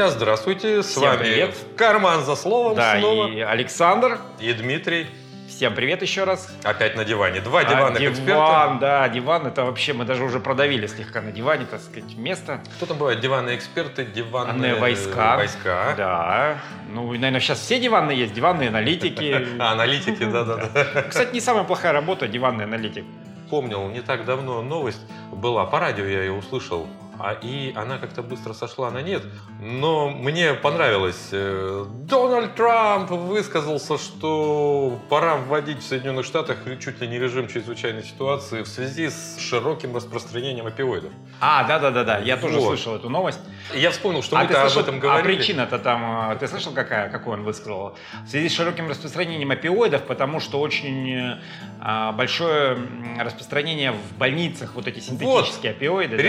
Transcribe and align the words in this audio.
Друзья, 0.00 0.16
здравствуйте. 0.16 0.82
С 0.82 0.86
Всем 0.86 1.02
вами 1.02 1.18
привет. 1.24 1.54
Карман 1.76 2.24
за 2.24 2.34
словом 2.34 2.74
Да, 2.74 2.98
снова. 2.98 3.28
и 3.28 3.40
Александр. 3.40 4.18
И 4.38 4.50
Дмитрий. 4.54 5.06
Всем 5.46 5.74
привет 5.74 6.00
еще 6.00 6.24
раз. 6.24 6.48
Опять 6.64 6.96
на 6.96 7.04
диване. 7.04 7.42
Два 7.42 7.60
А, 7.60 7.64
диванных 7.66 7.98
диван, 8.00 8.12
эксперта. 8.14 8.78
да, 8.80 9.08
диван, 9.10 9.46
это 9.46 9.62
вообще, 9.66 9.92
мы 9.92 10.06
даже 10.06 10.24
уже 10.24 10.40
продавили 10.40 10.86
слегка 10.86 11.20
на 11.20 11.32
диване, 11.32 11.66
так 11.66 11.82
сказать, 11.82 12.16
место. 12.16 12.62
Кто 12.78 12.86
там 12.86 12.96
бывает? 12.96 13.20
Диванные 13.20 13.58
эксперты, 13.58 14.06
диванные 14.06 14.54
Диванные 14.54 14.74
войска. 14.76 15.36
войска. 15.36 15.94
Да, 15.98 16.58
ну, 16.88 17.12
и, 17.12 17.18
наверное, 17.18 17.40
сейчас 17.40 17.60
все 17.60 17.78
диванные 17.78 18.20
есть, 18.20 18.32
диванные 18.32 18.70
аналитики. 18.70 19.48
А, 19.58 19.72
аналитики, 19.72 20.24
да-да-да. 20.24 21.02
Кстати, 21.10 21.34
не 21.34 21.40
самая 21.40 21.64
плохая 21.64 21.92
работа, 21.92 22.26
диванный 22.26 22.64
аналитик. 22.64 23.04
Помнил, 23.50 23.86
не 23.90 24.00
так 24.00 24.24
давно 24.24 24.62
новость 24.62 25.02
была, 25.30 25.66
по 25.66 25.78
радио 25.78 26.06
я 26.06 26.20
ее 26.22 26.32
услышал, 26.32 26.86
а 27.22 27.32
и 27.32 27.72
она 27.74 27.98
как-то 27.98 28.22
быстро 28.22 28.52
сошла 28.52 28.90
на 28.90 29.02
нет. 29.02 29.22
Но 29.60 30.10
мне 30.10 30.54
понравилось. 30.54 31.28
Э, 31.32 31.84
Дональд 31.88 32.54
Трамп 32.54 33.10
высказался, 33.10 33.98
что 33.98 34.98
пора 35.08 35.36
вводить 35.36 35.78
в 35.80 35.86
Соединенных 35.86 36.24
Штатах 36.24 36.58
чуть 36.80 37.00
ли 37.00 37.08
не 37.08 37.18
режим 37.18 37.48
чрезвычайной 37.48 38.02
ситуации 38.02 38.62
в 38.62 38.68
связи 38.68 39.08
с 39.10 39.38
широким 39.38 39.94
распространением 39.94 40.66
опиоидов. 40.66 41.12
А, 41.40 41.64
да-да-да-да, 41.64 42.18
я 42.18 42.36
тоже 42.36 42.56
Вот. 42.58 42.66
слышал 42.68 42.96
эту 42.96 43.08
новость. 43.08 43.40
Я 43.74 43.90
вспомнил, 43.90 44.22
что 44.22 44.36
а 44.36 44.40
об 44.42 44.50
слышал- 44.52 44.82
этом 44.82 44.96
А 44.96 44.98
говорили. 44.98 45.36
причина-то 45.36 45.78
там, 45.78 46.32
э, 46.32 46.36
ты 46.36 46.48
слышал, 46.48 46.72
какая, 46.72 47.08
какую 47.10 47.34
он 47.38 47.44
высказал? 47.44 47.96
В 48.24 48.28
связи 48.28 48.48
с 48.48 48.54
широким 48.54 48.88
распространением 48.88 49.50
опиоидов, 49.50 50.02
потому 50.06 50.40
что 50.40 50.60
очень 50.60 51.12
э, 51.14 51.38
а, 51.80 52.12
большое 52.12 52.76
распространение 53.18 53.92
в 53.92 54.18
больницах, 54.18 54.74
вот 54.74 54.86
эти 54.86 55.00
синтетические 55.00 55.72
опиоиды. 55.72 56.16
да. 56.16 56.22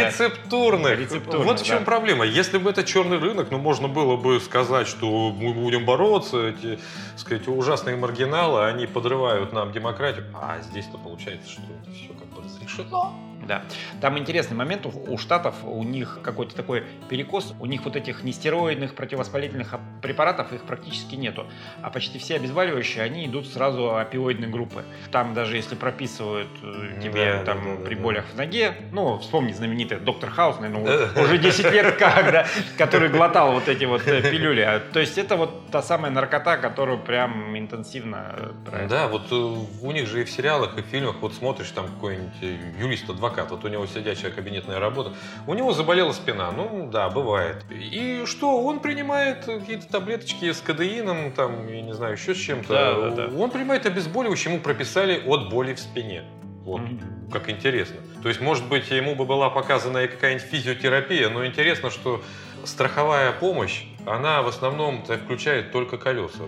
Рецептурных. 0.90 1.12
Рецептурных, 1.12 1.48
Вот 1.48 1.60
в 1.60 1.66
чем 1.66 1.80
да. 1.80 1.86
проблема. 1.86 2.26
Если 2.26 2.58
бы 2.58 2.70
это 2.70 2.84
черный 2.84 3.18
рынок, 3.18 3.48
ну, 3.52 3.58
можно 3.58 3.88
было 3.88 4.18
бы 4.18 4.40
сказать, 4.40 4.88
что 4.88 5.32
мы 5.32 5.54
будем 5.54 5.86
бороться, 5.86 6.48
эти, 6.48 6.80
сказать, 7.16 7.48
ужасные 7.48 7.96
маргиналы, 7.96 8.66
они 8.66 8.88
подрывают 8.88 9.54
нам 9.54 9.72
демократию. 9.72 10.26
А 10.34 10.60
здесь-то 10.62 10.98
получается, 10.98 11.50
что 11.50 11.62
все 11.94 12.14
как 12.14 12.28
бы 12.28 12.42
разрешено. 12.44 13.31
Да. 13.48 13.64
Там 14.00 14.18
интересный 14.18 14.56
момент. 14.56 14.86
У, 14.86 15.18
штатов 15.18 15.56
у 15.64 15.84
них 15.84 16.20
какой-то 16.24 16.56
такой 16.56 16.84
перекос. 17.10 17.54
У 17.60 17.66
них 17.66 17.84
вот 17.86 17.96
этих 17.96 18.24
нестероидных 18.24 18.96
противовоспалительных 18.96 19.76
препаратов 20.02 20.54
их 20.54 20.64
практически 20.64 21.16
нету. 21.16 21.48
А 21.82 21.90
почти 21.90 22.20
все 22.20 22.36
обезболивающие, 22.36 23.04
они 23.04 23.26
идут 23.26 23.48
сразу 23.48 23.96
опиоидной 23.96 24.48
группы. 24.48 24.84
Там 25.12 25.34
даже 25.34 25.56
если 25.56 25.76
прописывают 25.76 26.50
э, 26.62 27.00
тебе 27.02 27.34
да, 27.34 27.44
там 27.44 27.64
да, 27.64 27.76
да, 27.78 27.86
при 27.86 27.96
болях 27.96 28.26
да. 28.30 28.34
в 28.34 28.38
ноге, 28.38 28.74
ну, 28.92 29.20
вспомни 29.20 29.52
знаменитый 29.52 30.00
доктор 30.00 30.30
Хаус, 30.30 30.60
наверное, 30.60 31.10
да. 31.14 31.22
уже 31.22 31.38
10 31.38 31.72
лет 31.72 31.96
как, 32.00 32.32
да, 32.32 32.48
который 32.78 33.10
глотал 33.10 33.54
вот 33.54 33.68
эти 33.68 33.86
вот 33.86 34.08
э, 34.08 34.22
пилюли. 34.22 34.62
А, 34.62 34.80
то 34.80 35.00
есть 35.00 35.18
это 35.18 35.36
вот 35.36 35.72
та 35.72 35.82
самая 35.82 36.12
наркота, 36.12 36.58
которую 36.58 37.00
прям 37.00 37.58
интенсивно... 37.58 38.54
Э, 38.72 38.88
да, 38.88 39.08
вот 39.08 39.32
у 39.32 39.92
них 39.92 40.08
же 40.08 40.22
и 40.22 40.24
в 40.24 40.30
сериалах, 40.30 40.78
и 40.78 40.82
в 40.82 40.86
фильмах, 40.86 41.18
вот 41.22 41.34
смотришь 41.34 41.72
там 41.72 41.88
какой-нибудь 41.88 42.42
Юлий 42.80 42.98
102 42.98 43.31
адвокат, 43.32 43.52
вот 43.52 43.66
у 43.66 43.68
него 43.68 43.86
сидячая 43.86 44.32
кабинетная 44.32 44.80
работа, 44.80 45.14
у 45.48 45.54
него 45.54 45.74
заболела 45.74 46.12
спина, 46.12 46.52
ну 46.52 46.90
да, 46.92 47.10
бывает. 47.10 47.64
И 47.70 48.24
что, 48.26 48.64
он 48.64 48.80
принимает 48.80 49.46
какие-то 49.46 49.88
таблеточки 49.88 50.52
с 50.52 50.62
кадеином, 50.62 51.32
там, 51.32 51.68
я 51.68 51.82
не 51.82 51.94
знаю, 51.94 52.14
еще 52.14 52.36
с 52.36 52.38
чем-то. 52.38 52.74
Да, 52.74 53.10
да, 53.10 53.28
да. 53.28 53.38
Он 53.38 53.50
принимает 53.50 53.86
обезболивающее, 53.86 54.54
ему 54.54 54.64
прописали 54.64 55.22
от 55.26 55.50
боли 55.50 55.74
в 55.74 55.80
спине. 55.80 56.24
Вот, 56.64 56.82
mm-hmm. 56.82 57.32
как 57.32 57.50
интересно. 57.50 57.98
То 58.22 58.30
есть, 58.30 58.40
может 58.40 58.68
быть, 58.68 58.92
ему 58.92 59.16
бы 59.16 59.26
была 59.26 59.50
показана 59.50 60.00
и 60.00 60.08
какая-нибудь 60.08 60.46
физиотерапия, 60.48 61.30
но 61.30 61.46
интересно, 61.46 61.90
что 61.90 62.22
страховая 62.66 63.32
помощь 63.32 63.86
она 64.06 64.42
в 64.42 64.48
основном 64.48 65.04
включает 65.04 65.72
только 65.72 65.98
колеса. 65.98 66.44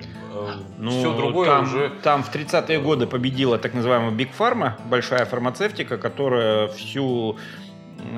Все 0.80 1.16
другое 1.16 1.48
Ну, 1.48 1.54
там, 1.54 1.64
уже... 1.64 1.92
Там 2.02 2.24
в 2.24 2.34
30-е 2.34 2.80
годы 2.80 3.08
победила 3.08 3.58
так 3.58 3.74
называемая 3.74 4.12
Big 4.12 4.30
Pharma, 4.38 4.74
большая 4.86 5.26
фармацевтика, 5.26 5.98
которая 5.98 6.68
всю 6.70 7.38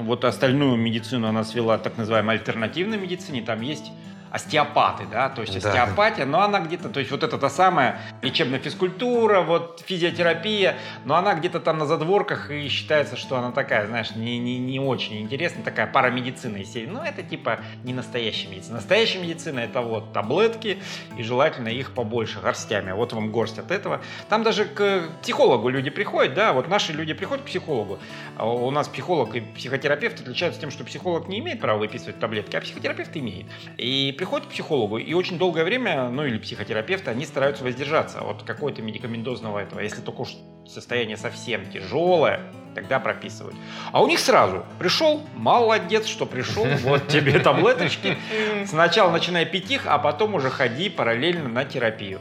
вот 0.02 0.26
остальную 0.26 0.78
медицину 0.78 1.28
она 1.28 1.44
свела 1.44 1.78
так 1.78 1.98
называемой 1.98 2.38
альтернативной 2.38 2.98
медицине. 2.98 3.42
Там 3.42 3.62
есть 3.62 3.92
остеопаты, 4.36 5.06
да, 5.10 5.30
то 5.30 5.42
есть 5.42 5.54
Да. 5.62 5.70
остеопатия, 5.70 6.26
но 6.26 6.42
она 6.42 6.60
где-то, 6.60 6.90
то 6.90 7.00
есть 7.00 7.10
вот 7.10 7.24
это 7.24 7.38
та 7.38 7.50
самая 7.50 8.02
лечебная 8.22 8.60
физкультура, 8.60 9.40
вот 9.40 9.82
физиотерапия, 9.86 10.76
но 11.06 11.16
она 11.16 11.36
где-то 11.36 11.62
там 11.62 11.78
на 11.78 11.86
задворках 11.86 12.52
и 12.52 12.68
считается, 12.68 13.16
что 13.16 13.38
она 13.38 13.52
такая, 13.52 13.88
знаешь, 13.88 14.14
не, 14.16 14.38
не, 14.38 14.60
не 14.60 14.78
очень 14.80 15.22
интересная, 15.22 15.64
такая 15.64 15.88
парамедицина 15.88 16.58
из 16.58 16.74
серии. 16.74 16.88
Но 16.88 17.02
это 17.06 17.24
типа 17.24 17.60
не 17.86 17.94
настоящая 17.94 18.50
медицина. 18.50 18.76
Настоящая 18.76 19.20
медицина 19.20 19.60
это 19.60 19.80
вот 19.80 20.12
таблетки, 20.12 20.80
и 21.18 21.24
желательно 21.24 21.70
их 21.70 21.94
побольше, 21.94 22.42
горстями. 22.42 22.92
Вот 22.92 23.14
вам 23.14 23.32
горсть 23.32 23.58
от 23.58 23.72
этого. 23.72 24.02
Там 24.28 24.44
даже 24.44 24.66
к 24.66 25.04
психологу 25.22 25.70
люди 25.70 25.90
приходят, 25.90 26.34
да, 26.34 26.52
вот 26.52 26.68
наши 26.68 26.92
люди 26.92 27.14
приходят 27.14 27.44
к 27.46 27.48
психологу. 27.48 28.00
А 28.36 28.46
У 28.46 28.70
нас 28.72 28.90
психолог 28.90 29.34
и 29.36 29.40
психотерапевт 29.40 30.20
отличаются 30.20 30.60
тем, 30.60 30.72
что 30.72 30.84
психолог 30.84 31.30
не 31.30 31.40
имеет 31.40 31.62
права 31.62 31.80
выписывать 31.80 32.20
таблетки, 32.20 32.58
а 32.58 32.62
психотерапевт 32.62 33.16
имеет. 33.16 33.46
И 33.78 34.14
приходит 34.26 34.48
к 34.48 34.50
психологу, 34.50 34.98
и 34.98 35.14
очень 35.14 35.38
долгое 35.38 35.64
время, 35.64 36.10
ну 36.10 36.26
или 36.26 36.40
психотерапевты, 36.40 37.12
они 37.12 37.28
стараются 37.28 37.64
воздержаться 37.64 38.22
от 38.22 38.42
какой-то 38.42 38.82
медикаментозного 38.82 39.60
этого. 39.60 39.82
Если 39.82 40.02
только 40.02 40.22
уж 40.22 40.30
состояние 40.68 41.16
совсем 41.16 41.70
тяжелое, 41.70 42.42
тогда 42.74 43.00
прописывают. 43.00 43.56
А 43.92 44.02
у 44.02 44.08
них 44.08 44.18
сразу 44.20 44.66
пришел, 44.80 45.22
молодец, 45.36 46.08
что 46.08 46.26
пришел, 46.26 46.66
вот 46.82 47.08
тебе 47.08 47.38
таблеточки. 47.38 48.18
Сначала 48.66 49.12
начинай 49.12 49.46
пить 49.46 49.70
их, 49.70 49.84
а 49.86 50.00
потом 50.00 50.34
уже 50.34 50.50
ходи 50.50 50.90
параллельно 50.90 51.48
на 51.48 51.64
терапию. 51.64 52.20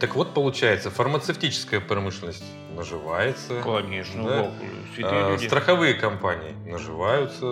Так 0.00 0.14
вот, 0.16 0.32
получается, 0.32 0.90
фармацевтическая 0.90 1.80
промышленность 1.80 2.42
наживается. 2.74 3.60
Конечно, 3.62 4.24
Да. 4.24 4.50
А, 5.02 5.30
люди. 5.32 5.46
Страховые 5.46 5.94
компании 5.94 6.54
наживаются, 6.66 7.46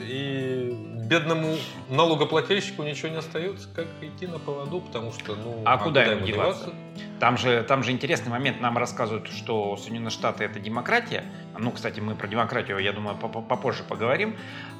и 0.00 0.70
бедному 1.08 1.56
налогоплательщику 1.88 2.82
ничего 2.82 3.08
не 3.08 3.16
остается, 3.16 3.68
как 3.74 3.86
идти 4.02 4.26
на 4.26 4.38
поводу, 4.38 4.80
потому 4.80 5.12
что, 5.12 5.34
ну, 5.34 5.62
А 5.64 5.78
куда 5.78 6.04
ему 6.04 6.26
деваться? 6.26 6.72
Там 7.20 7.38
же, 7.38 7.62
там 7.62 7.82
же 7.82 7.90
интересный 7.92 8.30
момент. 8.30 8.60
Нам 8.60 8.76
рассказывают, 8.76 9.28
что 9.28 9.76
Соединенные 9.76 10.10
Штаты 10.10 10.44
это 10.44 10.60
демократия. 10.60 11.24
Ну, 11.58 11.70
кстати, 11.70 12.00
мы 12.00 12.14
про 12.14 12.26
демократию, 12.28 12.78
я 12.78 12.92
думаю, 12.92 13.16
по- 13.16 13.28
по- 13.28 13.40
попозже 13.40 13.82
поговорим. 13.82 14.36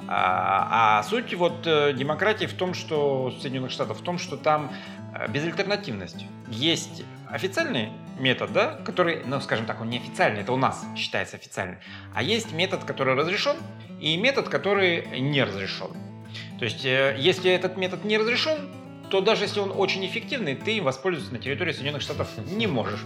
А, 0.07 0.99
а 0.99 1.03
суть 1.03 1.33
вот 1.33 1.65
э, 1.65 1.93
демократии 1.93 2.45
в 2.45 2.53
том, 2.53 2.73
что 2.75 3.33
Соединенных 3.41 3.71
Штатов 3.71 3.99
в 3.99 4.03
том, 4.03 4.19
что 4.19 4.37
там 4.37 4.71
э, 5.15 5.27
безальтернативность. 5.29 6.25
Есть 6.49 7.03
официальный 7.35 7.89
метод, 8.17 8.53
да, 8.53 8.79
который, 8.85 9.21
ну, 9.25 9.39
скажем 9.41 9.65
так, 9.65 9.81
он 9.81 9.89
не 9.89 9.97
официальный, 9.97 10.41
это 10.41 10.53
у 10.53 10.57
нас 10.57 10.85
считается 10.95 11.35
официальным. 11.35 11.77
А 12.13 12.23
есть 12.23 12.53
метод, 12.53 12.83
который 12.85 13.13
разрешен, 13.15 13.57
и 13.99 14.17
метод, 14.17 14.49
который 14.49 15.19
не 15.19 15.43
разрешен. 15.43 15.91
То 16.59 16.65
есть, 16.65 16.85
э, 16.85 17.15
если 17.19 17.51
этот 17.51 17.77
метод 17.77 18.05
не 18.05 18.17
разрешен, 18.17 18.69
то 19.09 19.21
даже 19.21 19.43
если 19.43 19.59
он 19.59 19.71
очень 19.75 20.05
эффективный, 20.05 20.55
ты 20.55 20.77
им 20.77 20.85
воспользоваться 20.85 21.33
на 21.33 21.39
территории 21.39 21.71
Соединенных 21.71 22.01
Штатов 22.01 22.27
не 22.37 22.67
можешь. 22.67 23.01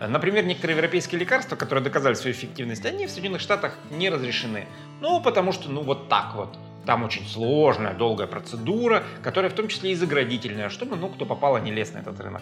Например, 0.00 0.44
некоторые 0.44 0.76
европейские 0.76 1.20
лекарства, 1.20 1.54
которые 1.54 1.84
доказали 1.84 2.14
свою 2.14 2.34
эффективность, 2.34 2.84
они 2.84 3.06
в 3.06 3.10
Соединенных 3.10 3.40
Штатах 3.40 3.78
не 3.90 4.10
разрешены. 4.10 4.66
Ну, 5.00 5.20
потому 5.20 5.52
что, 5.52 5.70
ну, 5.70 5.82
вот 5.82 6.08
так 6.08 6.34
вот. 6.34 6.58
Там 6.88 7.04
очень 7.04 7.28
сложная, 7.28 7.92
долгая 7.92 8.26
процедура, 8.26 9.02
которая 9.22 9.50
в 9.50 9.54
том 9.54 9.68
числе 9.68 9.92
и 9.92 9.94
заградительная, 9.94 10.70
чтобы, 10.70 10.96
ну, 10.96 11.10
кто 11.10 11.26
попало, 11.26 11.58
не 11.58 11.70
лез 11.70 11.92
на 11.92 11.98
этот 11.98 12.18
рынок. 12.18 12.40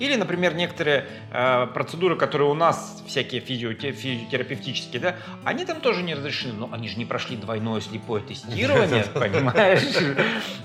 Или, 0.00 0.16
например, 0.16 0.56
некоторые 0.56 1.06
э, 1.30 1.68
процедуры, 1.72 2.16
которые 2.16 2.50
у 2.50 2.54
нас 2.54 3.04
всякие 3.06 3.40
физиоте- 3.40 3.92
физиотерапевтические, 3.92 5.00
да, 5.00 5.14
они 5.44 5.64
там 5.64 5.80
тоже 5.80 6.02
не 6.02 6.16
разрешены, 6.16 6.54
но 6.54 6.68
они 6.72 6.88
же 6.88 6.98
не 6.98 7.04
прошли 7.04 7.36
двойное 7.36 7.80
слепое 7.80 8.20
тестирование, 8.20 9.04
понимаешь? 9.14 9.86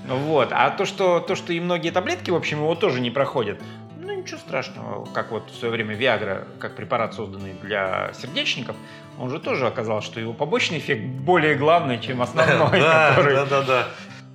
Вот. 0.08 0.50
А 0.52 0.72
то, 0.72 0.86
что, 0.86 1.20
то, 1.20 1.36
что 1.36 1.54
и 1.54 1.60
многие 1.60 1.92
таблетки, 1.92 2.32
в 2.32 2.36
общем, 2.36 2.58
его 2.58 2.74
тоже 2.74 3.00
не 3.00 3.12
проходят, 3.12 3.62
ничего 4.30 4.40
страшного. 4.40 5.06
Как 5.14 5.32
вот 5.32 5.50
в 5.50 5.56
свое 5.58 5.72
время 5.74 5.96
Виагра, 5.96 6.46
как 6.60 6.76
препарат, 6.76 7.14
созданный 7.16 7.54
для 7.64 8.12
сердечников, 8.14 8.76
он 9.20 9.30
же 9.30 9.40
тоже 9.40 9.66
оказалось, 9.68 10.06
что 10.06 10.20
его 10.20 10.34
побочный 10.34 10.78
эффект 10.78 11.02
более 11.04 11.56
главный, 11.56 12.00
чем 12.00 12.22
основной, 12.28 12.80
Да, 12.80 13.10
который... 13.10 13.36
да, 13.36 13.46
да, 13.46 13.62
да. 13.64 13.88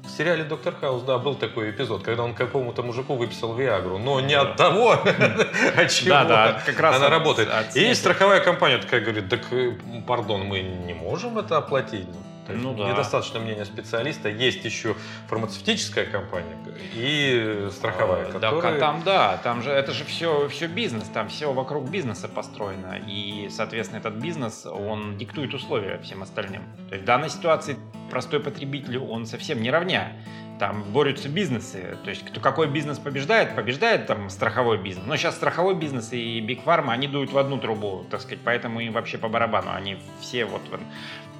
В 0.02 0.10
сериале 0.16 0.44
«Доктор 0.44 0.74
Хаус», 0.74 1.02
да, 1.02 1.16
был 1.18 1.34
такой 1.34 1.70
эпизод, 1.70 2.02
когда 2.02 2.24
он 2.24 2.34
какому-то 2.34 2.82
мужику 2.82 3.14
выписал 3.14 3.54
Виагру, 3.54 3.96
но 3.98 4.20
не 4.20 4.34
от 4.34 4.56
того, 4.56 4.92
от 5.76 5.90
чего 5.90 6.08
Да, 6.10 6.24
да, 6.24 6.62
как 6.66 6.78
раз 6.78 6.96
она 6.96 7.06
от- 7.06 7.12
работает. 7.12 7.48
от 7.50 7.74
И 7.74 7.94
страховая 7.94 8.40
компания 8.40 8.78
такая 8.78 9.00
говорит, 9.00 9.28
так, 9.30 9.40
э, 9.52 9.72
пардон, 10.06 10.42
мы 10.44 10.60
не 10.60 10.92
можем 10.92 11.38
это 11.38 11.56
оплатить. 11.56 12.06
То 12.46 12.52
есть 12.52 12.64
Ну 12.64 12.74
да. 12.74 12.90
Недостаточно 12.90 13.40
мнения 13.40 13.64
специалиста. 13.64 14.28
Есть 14.28 14.64
еще 14.64 14.94
фармацевтическая 15.28 16.06
компания 16.06 16.56
и 16.94 17.68
страховая, 17.70 18.30
Да, 18.32 18.50
которая... 18.50 18.78
там, 18.78 19.02
да, 19.04 19.38
там 19.38 19.62
же 19.62 19.70
это 19.70 19.92
же 19.92 20.04
все, 20.04 20.48
все 20.48 20.66
бизнес, 20.66 21.04
там 21.08 21.28
все 21.28 21.52
вокруг 21.52 21.88
бизнеса 21.88 22.28
построено. 22.28 23.00
И, 23.06 23.48
соответственно, 23.50 24.00
этот 24.00 24.14
бизнес, 24.14 24.66
он 24.66 25.16
диктует 25.16 25.54
условия 25.54 25.98
всем 25.98 26.22
остальным. 26.22 26.62
То 26.88 26.94
есть 26.94 27.04
в 27.04 27.06
данной 27.06 27.30
ситуации 27.30 27.76
простой 28.10 28.40
потребитель, 28.40 28.98
он 28.98 29.26
совсем 29.26 29.62
не 29.62 29.70
равня. 29.70 30.12
Там 30.58 30.84
борются 30.84 31.28
бизнесы. 31.28 31.96
То 32.04 32.10
есть 32.10 32.24
кто, 32.24 32.40
какой 32.40 32.68
бизнес 32.68 32.98
побеждает? 32.98 33.56
Побеждает 33.56 34.06
там 34.06 34.30
страховой 34.30 34.78
бизнес. 34.78 35.04
Но 35.06 35.16
сейчас 35.16 35.34
страховой 35.34 35.74
бизнес 35.74 36.12
и 36.12 36.40
Биг 36.40 36.62
Фарма, 36.62 36.92
они 36.92 37.08
дуют 37.08 37.32
в 37.32 37.38
одну 37.38 37.58
трубу, 37.58 38.04
так 38.10 38.20
сказать, 38.20 38.40
поэтому 38.44 38.80
им 38.80 38.92
вообще 38.92 39.18
по 39.18 39.28
барабану. 39.28 39.72
Они 39.72 39.98
все 40.20 40.44
вот... 40.44 40.62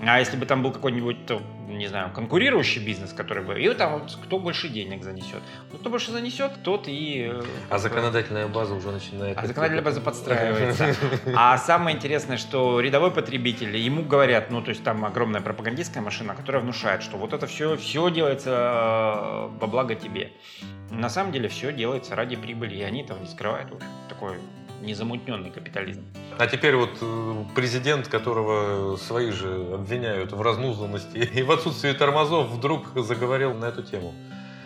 А 0.01 0.19
если 0.19 0.37
бы 0.37 0.45
там 0.45 0.63
был 0.63 0.73
какой-нибудь, 0.73 1.17
не 1.69 1.87
знаю, 1.87 2.11
конкурирующий 2.13 2.85
бизнес, 2.85 3.13
который 3.13 3.45
бы... 3.45 3.61
И 3.61 3.73
там 3.75 4.01
вот 4.01 4.19
кто 4.23 4.39
больше 4.39 4.69
денег 4.69 5.05
занесет. 5.05 5.41
Ну, 5.73 5.79
кто 5.79 5.89
больше 5.89 6.11
занесет, 6.11 6.63
тот 6.63 6.89
и... 6.89 7.31
Э, 7.33 7.43
а 7.71 7.79
законодательная 7.79 8.49
база 8.49 8.75
уже 8.75 8.91
начинает... 8.91 9.39
А 9.39 9.47
законодательная 9.47 9.85
база 9.85 10.01
подстраивается. 10.01 10.95
А 11.37 11.57
самое 11.59 11.97
интересное, 11.97 12.37
что 12.37 12.81
рядовой 12.81 13.13
потребитель, 13.13 13.77
ему 13.77 14.03
говорят, 14.03 14.51
ну, 14.51 14.63
то 14.63 14.71
есть 14.71 14.83
там 14.83 15.05
огромная 15.05 15.41
пропагандистская 15.41 16.03
машина, 16.03 16.35
которая 16.35 16.61
внушает, 16.63 17.03
что 17.03 17.17
вот 17.17 17.33
это 17.33 17.47
все, 17.47 17.77
все 17.77 18.11
делается 18.11 19.04
э, 19.13 19.59
во 19.59 19.67
благо 19.67 19.95
тебе. 19.95 20.33
На 20.91 21.09
самом 21.09 21.33
деле 21.33 21.49
все 21.49 21.73
делается 21.73 22.15
ради 22.15 22.37
прибыли, 22.37 22.77
и 22.77 22.83
они 22.83 23.03
этого 23.03 23.19
не 23.19 23.27
скрывают. 23.27 23.71
Такой 24.09 24.39
незамутненный 24.81 25.51
капитализм. 25.51 26.05
А 26.39 26.47
теперь 26.47 26.77
вот 26.77 26.99
э, 27.01 27.45
президент, 27.55 28.09
которого 28.09 28.97
свои 28.97 29.31
же 29.31 29.69
обвиняют 29.73 30.33
в 30.33 30.41
разнузданности 30.43 31.17
и 31.35 31.43
в 31.43 31.51
отсутствии 31.51 31.93
тормозов, 31.93 32.49
вдруг 32.49 32.93
заговорил 32.97 33.55
на 33.55 33.67
эту 33.67 33.83
тему. 33.83 34.15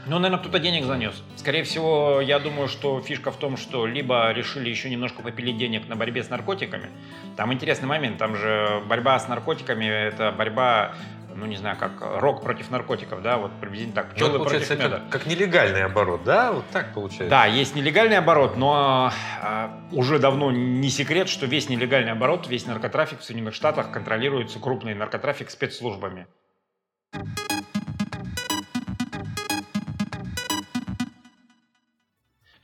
Ну, 0.07 0.19
наверное, 0.19 0.41
кто-то 0.41 0.59
денег 0.59 0.87
занес. 0.87 1.23
Скорее 1.37 1.65
всего, 1.65 2.23
я 2.23 2.39
думаю, 2.39 2.69
что 2.69 2.99
фишка 3.01 3.31
в 3.31 3.37
том, 3.37 3.59
что 3.59 3.87
либо 3.87 4.33
решили 4.33 4.71
еще 4.71 4.89
немножко 4.89 5.21
попилить 5.21 5.59
денег 5.59 5.87
на 5.87 5.97
борьбе 5.97 6.25
с 6.25 6.31
наркотиками. 6.31 6.89
Там 7.37 7.53
интересный 7.53 7.89
момент, 7.89 8.17
там 8.17 8.35
же 8.35 8.83
борьба 8.89 9.19
с 9.19 9.29
наркотиками– 9.29 9.85
это 9.87 10.33
борьба 10.33 10.95
ну 11.39 11.47
не 11.47 11.57
знаю, 11.57 11.77
как 11.79 11.93
рок 12.01 12.43
против 12.43 12.71
наркотиков, 12.71 13.23
да, 13.23 13.39
вот 13.39 13.53
приблизительно 13.61 13.95
так, 13.95 14.15
пчелы 14.15 14.39
ну, 14.39 14.45
против 14.45 14.71
меда. 14.71 14.99
Как, 14.99 15.09
как 15.11 15.27
нелегальный 15.27 15.85
оборот, 15.85 16.25
да, 16.25 16.53
вот 16.53 16.65
так 16.73 16.93
получается. 16.93 17.31
Да, 17.31 17.47
есть 17.47 17.75
нелегальный 17.75 18.19
оборот, 18.19 18.57
но 18.57 19.13
а, 19.41 19.81
уже 19.93 20.19
давно 20.19 20.51
не 20.51 20.91
секрет, 20.91 21.29
что 21.29 21.47
весь 21.47 21.69
нелегальный 21.69 22.13
оборот, 22.13 22.49
весь 22.49 22.67
наркотрафик 22.67 23.21
в 23.21 23.25
Соединенных 23.25 23.55
Штатах 23.55 23.93
контролируется 23.93 24.59
крупный 24.59 24.95
наркотрафик 24.95 25.51
спецслужбами. 25.51 26.27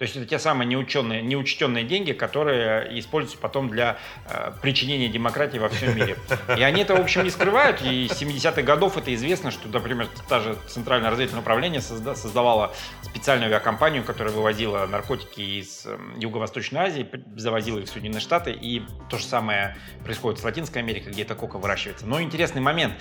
То 0.04 0.06
есть 0.06 0.16
это 0.18 0.26
те 0.26 0.38
самые 0.38 0.68
неученые, 0.68 1.22
неучтенные 1.22 1.82
деньги, 1.82 2.12
которые 2.12 2.98
используются 2.98 3.38
потом 3.38 3.70
для 3.70 3.96
э, 4.28 4.52
причинения 4.60 5.08
демократии 5.08 5.56
во 5.56 5.70
всем 5.70 5.96
мире. 5.96 6.18
И 6.58 6.62
они 6.62 6.82
это, 6.82 6.94
в 6.94 7.00
общем, 7.00 7.24
не 7.24 7.30
скрывают. 7.30 7.80
И 7.80 8.06
с 8.06 8.20
70-х 8.20 8.60
годов 8.60 8.98
это 8.98 9.14
известно, 9.14 9.50
что, 9.50 9.66
например, 9.68 10.08
та 10.28 10.40
же 10.40 10.58
Центральное 10.68 11.08
разведывательное 11.08 11.40
управление 11.40 11.80
созда- 11.80 12.16
создавало 12.16 12.74
специальную 13.02 13.46
авиакомпанию, 13.46 14.04
которая 14.04 14.34
вывозила 14.34 14.86
наркотики 14.86 15.40
из 15.40 15.86
э, 15.86 15.96
Юго-Восточной 16.18 16.80
Азии, 16.80 17.08
завозила 17.36 17.78
их 17.78 17.86
в 17.86 17.88
Соединенные 17.90 18.20
Штаты. 18.20 18.52
И 18.52 18.82
то 19.08 19.16
же 19.16 19.24
самое 19.24 19.74
происходит 20.04 20.38
с 20.38 20.44
Латинской 20.44 20.82
Америкой, 20.82 21.12
где 21.12 21.22
это 21.22 21.34
кока 21.34 21.56
выращивается. 21.56 22.04
Но 22.04 22.20
интересный 22.20 22.60
момент. 22.60 22.92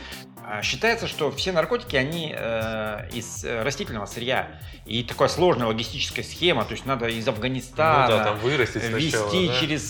А, 0.46 0.62
считается, 0.62 1.08
что 1.08 1.32
все 1.32 1.52
наркотики, 1.52 1.98
они 1.98 2.34
э, 2.34 3.10
из 3.12 3.44
растительного 3.44 4.06
сырья. 4.06 4.58
И 4.86 5.04
такая 5.04 5.28
сложная 5.28 5.68
логистическая 5.68 6.24
схема. 6.24 6.64
То 6.64 6.72
есть 6.72 6.86
надо 6.94 7.08
из 7.08 7.28
Афганистана 7.28 8.08
ну, 8.08 8.18
да, 8.18 8.24
там 8.24 8.38
вырастить 8.40 8.84
везти 8.84 9.10
сначала, 9.10 9.48
да? 9.48 9.60
через 9.60 9.84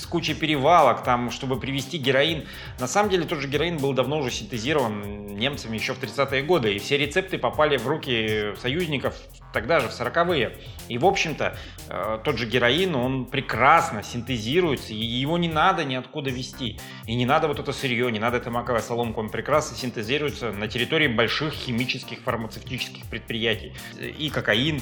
с 0.00 0.06
кучей 0.06 0.34
перевалок, 0.34 1.02
там, 1.02 1.30
чтобы 1.30 1.58
привезти 1.58 1.98
героин. 1.98 2.46
На 2.78 2.86
самом 2.86 3.10
деле 3.10 3.24
тот 3.24 3.40
же 3.40 3.48
героин 3.48 3.76
был 3.78 3.92
давно 3.92 4.18
уже 4.18 4.30
синтезирован 4.30 5.36
немцами 5.36 5.76
еще 5.76 5.94
в 5.94 6.02
30-е 6.02 6.42
годы, 6.42 6.74
и 6.74 6.78
все 6.78 6.98
рецепты 6.98 7.38
попали 7.38 7.76
в 7.76 7.86
руки 7.86 8.54
союзников 8.60 9.14
тогда 9.52 9.80
же, 9.80 9.88
в 9.88 9.90
40-е. 9.90 10.58
И, 10.88 10.98
в 10.98 11.06
общем-то, 11.06 11.56
э, 11.88 12.18
тот 12.24 12.38
же 12.38 12.46
героин, 12.46 12.94
он 12.94 13.24
прекрасно 13.26 14.02
синтезируется, 14.02 14.92
и 14.92 15.04
его 15.04 15.38
не 15.38 15.48
надо 15.48 15.84
ниоткуда 15.84 16.30
вести. 16.30 16.78
И 17.06 17.14
не 17.14 17.26
надо 17.26 17.48
вот 17.48 17.58
это 17.58 17.72
сырье, 17.72 18.10
не 18.12 18.18
надо 18.18 18.36
это 18.36 18.50
маковая 18.50 18.82
соломка, 18.82 19.18
он 19.18 19.30
прекрасно 19.30 19.76
синтезируется 19.76 20.52
на 20.52 20.68
территории 20.68 21.08
больших 21.08 21.52
химических 21.52 22.20
фармацевтических 22.20 23.06
предприятий. 23.06 23.72
И 24.18 24.30
кокаин, 24.30 24.80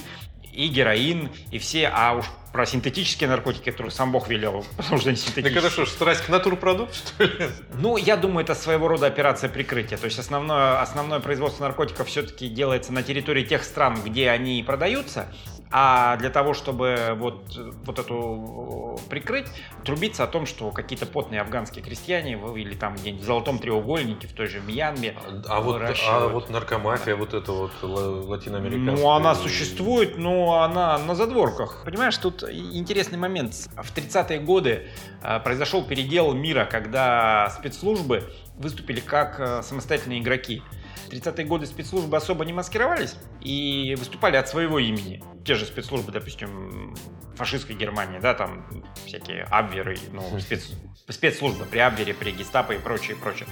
и 0.59 0.67
героин, 0.67 1.31
и 1.53 1.59
все, 1.59 1.87
а 1.87 2.15
уж 2.15 2.27
про 2.53 2.67
синтетические 2.67 3.29
наркотики, 3.29 3.71
которые 3.71 3.93
сам 3.93 4.11
Бог 4.11 4.29
велел, 4.29 4.67
потому 4.77 4.99
что 4.99 5.11
они 5.11 5.17
синтетические. 5.17 5.55
Так 5.55 5.65
это 5.65 5.71
что, 5.71 5.87
страсть 5.87 6.23
к 6.23 6.29
натурпродукту, 6.29 6.95
что 6.95 7.25
ли? 7.25 7.49
Ну, 7.75 7.97
я 7.97 8.17
думаю, 8.17 8.43
это 8.43 8.57
своего 8.57 8.89
рода 8.89 9.07
операция 9.07 9.49
прикрытия. 9.49 9.97
То 9.97 10.07
есть 10.07 10.19
основное, 10.19 10.81
основное 10.81 11.21
производство 11.21 11.63
наркотиков 11.63 12.09
все-таки 12.09 12.49
делается 12.49 12.93
на 12.93 13.05
территории 13.05 13.45
тех 13.45 13.63
стран, 13.63 14.01
где 14.05 14.31
они 14.31 14.65
продаются, 14.65 15.29
а 15.71 16.17
для 16.17 16.31
того, 16.31 16.55
чтобы 16.55 17.17
вот, 17.17 17.57
вот 17.85 17.99
эту 17.99 18.99
прикрыть, 19.09 19.47
трубиться 19.85 20.25
о 20.25 20.27
том, 20.27 20.47
что 20.47 20.71
какие-то 20.71 21.07
потные 21.07 21.41
афганские 21.41 21.85
крестьяне 21.85 22.33
или 22.57 22.75
там 22.75 22.95
где-нибудь 22.95 23.23
в 23.23 23.27
Золотом 23.27 23.59
треугольнике, 23.59 24.29
в 24.29 24.33
той 24.33 24.47
же 24.47 24.61
Мьянме 24.61 25.15
А, 25.49 25.61
вот, 25.61 25.83
а 26.07 26.29
вот 26.29 26.51
наркомафия, 26.51 27.15
да. 27.15 27.21
вот 27.21 27.35
эта 27.35 27.53
вот 27.53 27.73
латиноамериканская... 27.83 29.05
Ну, 29.05 29.11
она 29.11 29.35
существует, 29.35 30.17
но 30.17 30.63
она 30.63 30.99
на 30.99 31.15
задворках. 31.15 31.83
Понимаешь, 31.85 32.17
тут 32.17 32.43
интересный 32.43 33.19
момент. 33.19 33.55
В 33.77 33.97
30-е 33.97 34.41
годы 34.41 34.89
а, 35.23 35.39
произошел 35.41 35.85
передел 35.85 36.33
мира, 36.33 36.67
когда 36.71 37.51
спецслужбы 37.51 38.31
выступили 38.57 39.01
как 39.01 39.41
а, 39.41 39.63
самостоятельные 39.63 40.21
игроки. 40.21 40.63
30-е 41.11 41.45
годы 41.47 41.67
спецслужбы 41.67 42.17
особо 42.17 42.45
не 42.45 42.53
маскировались 42.53 43.17
и 43.41 43.95
выступали 43.99 44.37
от 44.37 44.49
своего 44.49 44.79
имени. 44.79 45.23
Те 45.45 45.55
же 45.55 45.65
спецслужбы, 45.65 46.13
допустим, 46.13 46.95
фашистской 47.37 47.77
Германии, 47.77 48.19
да, 48.19 48.35
там 48.35 48.67
всякие 49.07 49.45
Абверы, 49.45 49.99
ну, 50.13 50.39
спец, 50.41 50.71
спецслужбы 51.09 51.65
при 51.65 51.79
Абвере, 51.79 52.15
при 52.15 52.33
Гестапо 52.33 52.73
и 52.73 52.79
прочее, 52.79 53.17
прочее. 53.17 53.49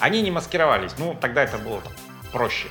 Они 0.00 0.22
не 0.22 0.30
маскировались, 0.30 0.92
ну, 0.98 1.16
тогда 1.18 1.42
это 1.42 1.58
было 1.58 1.80
там, 1.80 1.92
проще 2.32 2.68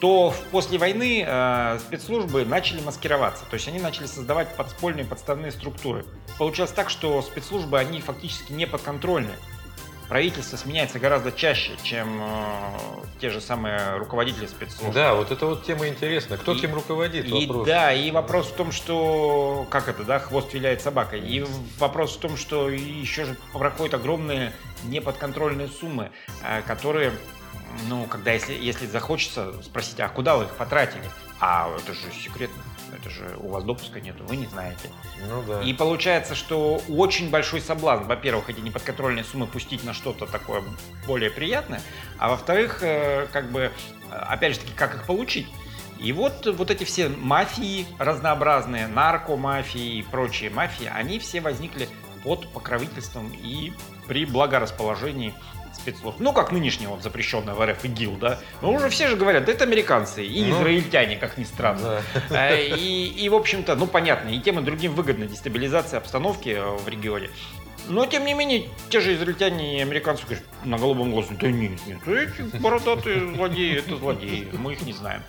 то 0.00 0.34
после 0.50 0.78
войны 0.78 1.22
э, 1.26 1.78
спецслужбы 1.78 2.44
начали 2.44 2.80
маскироваться. 2.80 3.44
То 3.44 3.54
есть 3.54 3.68
они 3.68 3.78
начали 3.78 4.06
создавать 4.06 4.56
подспольные 4.56 5.04
подставные 5.04 5.52
структуры. 5.52 6.06
Получилось 6.38 6.72
так, 6.72 6.88
что 6.88 7.20
спецслужбы, 7.20 7.78
они 7.78 8.00
фактически 8.00 8.52
не 8.52 8.66
подконтрольны 8.66 9.32
правительство 10.10 10.56
сменяется 10.56 10.98
гораздо 10.98 11.30
чаще, 11.30 11.70
чем 11.84 12.20
э, 12.20 12.26
те 13.20 13.30
же 13.30 13.40
самые 13.40 13.96
руководители 13.96 14.46
спецслужб. 14.46 14.92
Да, 14.92 15.14
вот 15.14 15.30
это 15.30 15.46
вот 15.46 15.64
тема 15.64 15.86
интересная. 15.86 16.36
Кто 16.36 16.52
и, 16.52 16.58
кем 16.58 16.74
руководит? 16.74 17.26
И, 17.26 17.46
вопрос. 17.46 17.66
Да, 17.66 17.92
и 17.92 18.10
вопрос 18.10 18.48
в 18.48 18.54
том, 18.54 18.72
что 18.72 19.66
как 19.70 19.88
это, 19.88 20.02
да, 20.02 20.18
хвост 20.18 20.52
виляет 20.52 20.82
собакой. 20.82 21.20
И 21.20 21.46
вопрос 21.78 22.16
в 22.16 22.18
том, 22.18 22.36
что 22.36 22.68
еще 22.68 23.24
же 23.24 23.36
проходят 23.52 23.94
огромные 23.94 24.52
неподконтрольные 24.82 25.68
суммы, 25.68 26.10
э, 26.42 26.62
которые 26.62 27.12
ну, 27.88 28.04
когда 28.06 28.32
если, 28.32 28.54
если 28.54 28.86
захочется 28.86 29.62
спросить, 29.62 30.00
а 30.00 30.08
куда 30.08 30.36
вы 30.36 30.44
их 30.44 30.50
потратили? 30.50 31.04
А 31.38 31.70
это 31.76 31.94
же 31.94 32.00
секретно. 32.12 32.60
Это 32.92 33.10
же 33.10 33.36
у 33.38 33.48
вас 33.48 33.64
допуска 33.64 34.00
нет, 34.00 34.16
вы 34.20 34.36
не 34.36 34.46
знаете. 34.46 34.90
Ну 35.28 35.42
да. 35.42 35.62
И 35.62 35.72
получается, 35.72 36.34
что 36.34 36.82
очень 36.88 37.30
большой 37.30 37.60
соблазн, 37.60 38.04
во-первых, 38.04 38.50
эти 38.50 38.60
неподконтрольные 38.60 39.24
суммы 39.24 39.46
пустить 39.46 39.84
на 39.84 39.94
что-то 39.94 40.26
такое 40.26 40.62
более 41.06 41.30
приятное, 41.30 41.80
а 42.18 42.28
во-вторых, 42.30 42.82
э, 42.82 43.26
как 43.32 43.50
бы, 43.50 43.70
опять 44.10 44.54
же 44.54 44.60
таки, 44.60 44.72
как 44.74 44.94
их 44.94 45.04
получить? 45.04 45.48
И 45.98 46.12
вот, 46.12 46.46
вот 46.46 46.70
эти 46.70 46.84
все 46.84 47.08
мафии 47.08 47.86
разнообразные, 47.98 48.86
наркомафии 48.86 49.98
и 49.98 50.02
прочие 50.02 50.50
мафии, 50.50 50.90
они 50.92 51.18
все 51.18 51.40
возникли 51.40 51.88
под 52.24 52.48
покровительством 52.52 53.32
и 53.32 53.72
при 54.08 54.24
благорасположении 54.24 55.34
спецслужб. 55.80 56.18
Ну, 56.20 56.32
как 56.32 56.52
нынешний 56.52 56.86
вот 56.86 57.02
запрещенный 57.02 57.54
в 57.54 57.64
РФ 57.64 57.84
ИГИЛ, 57.84 58.16
да. 58.16 58.38
Но 58.62 58.72
уже 58.72 58.88
все 58.88 59.08
же 59.08 59.16
говорят, 59.16 59.44
да 59.44 59.52
это 59.52 59.64
американцы 59.64 60.24
и 60.24 60.44
ну, 60.44 60.58
израильтяне, 60.58 61.16
как 61.16 61.38
ни 61.38 61.44
странно. 61.44 62.02
Да. 62.28 62.50
Э, 62.50 62.66
и, 62.76 63.06
и, 63.08 63.28
в 63.28 63.34
общем-то, 63.34 63.74
ну, 63.76 63.86
понятно, 63.86 64.28
и 64.28 64.38
тем 64.38 64.58
и 64.58 64.62
другим 64.62 64.94
выгодна 64.94 65.26
дестабилизация 65.26 65.98
обстановки 65.98 66.50
э, 66.50 66.62
в 66.62 66.88
регионе. 66.88 67.30
Но, 67.88 68.06
тем 68.06 68.24
не 68.24 68.34
менее, 68.34 68.68
те 68.88 69.00
же 69.00 69.14
израильтяне 69.14 69.78
и 69.78 69.82
американцы 69.82 70.24
говорят 70.24 70.44
на 70.64 70.78
голубом 70.78 71.12
глазу, 71.12 71.34
да 71.40 71.50
нет, 71.50 71.72
нет, 71.86 72.06
эти 72.06 72.56
бородатые 72.58 73.34
злодеи, 73.34 73.78
это 73.78 73.96
злодеи, 73.96 74.48
мы 74.52 74.74
их 74.74 74.82
не 74.82 74.92
знаем. 74.92 75.22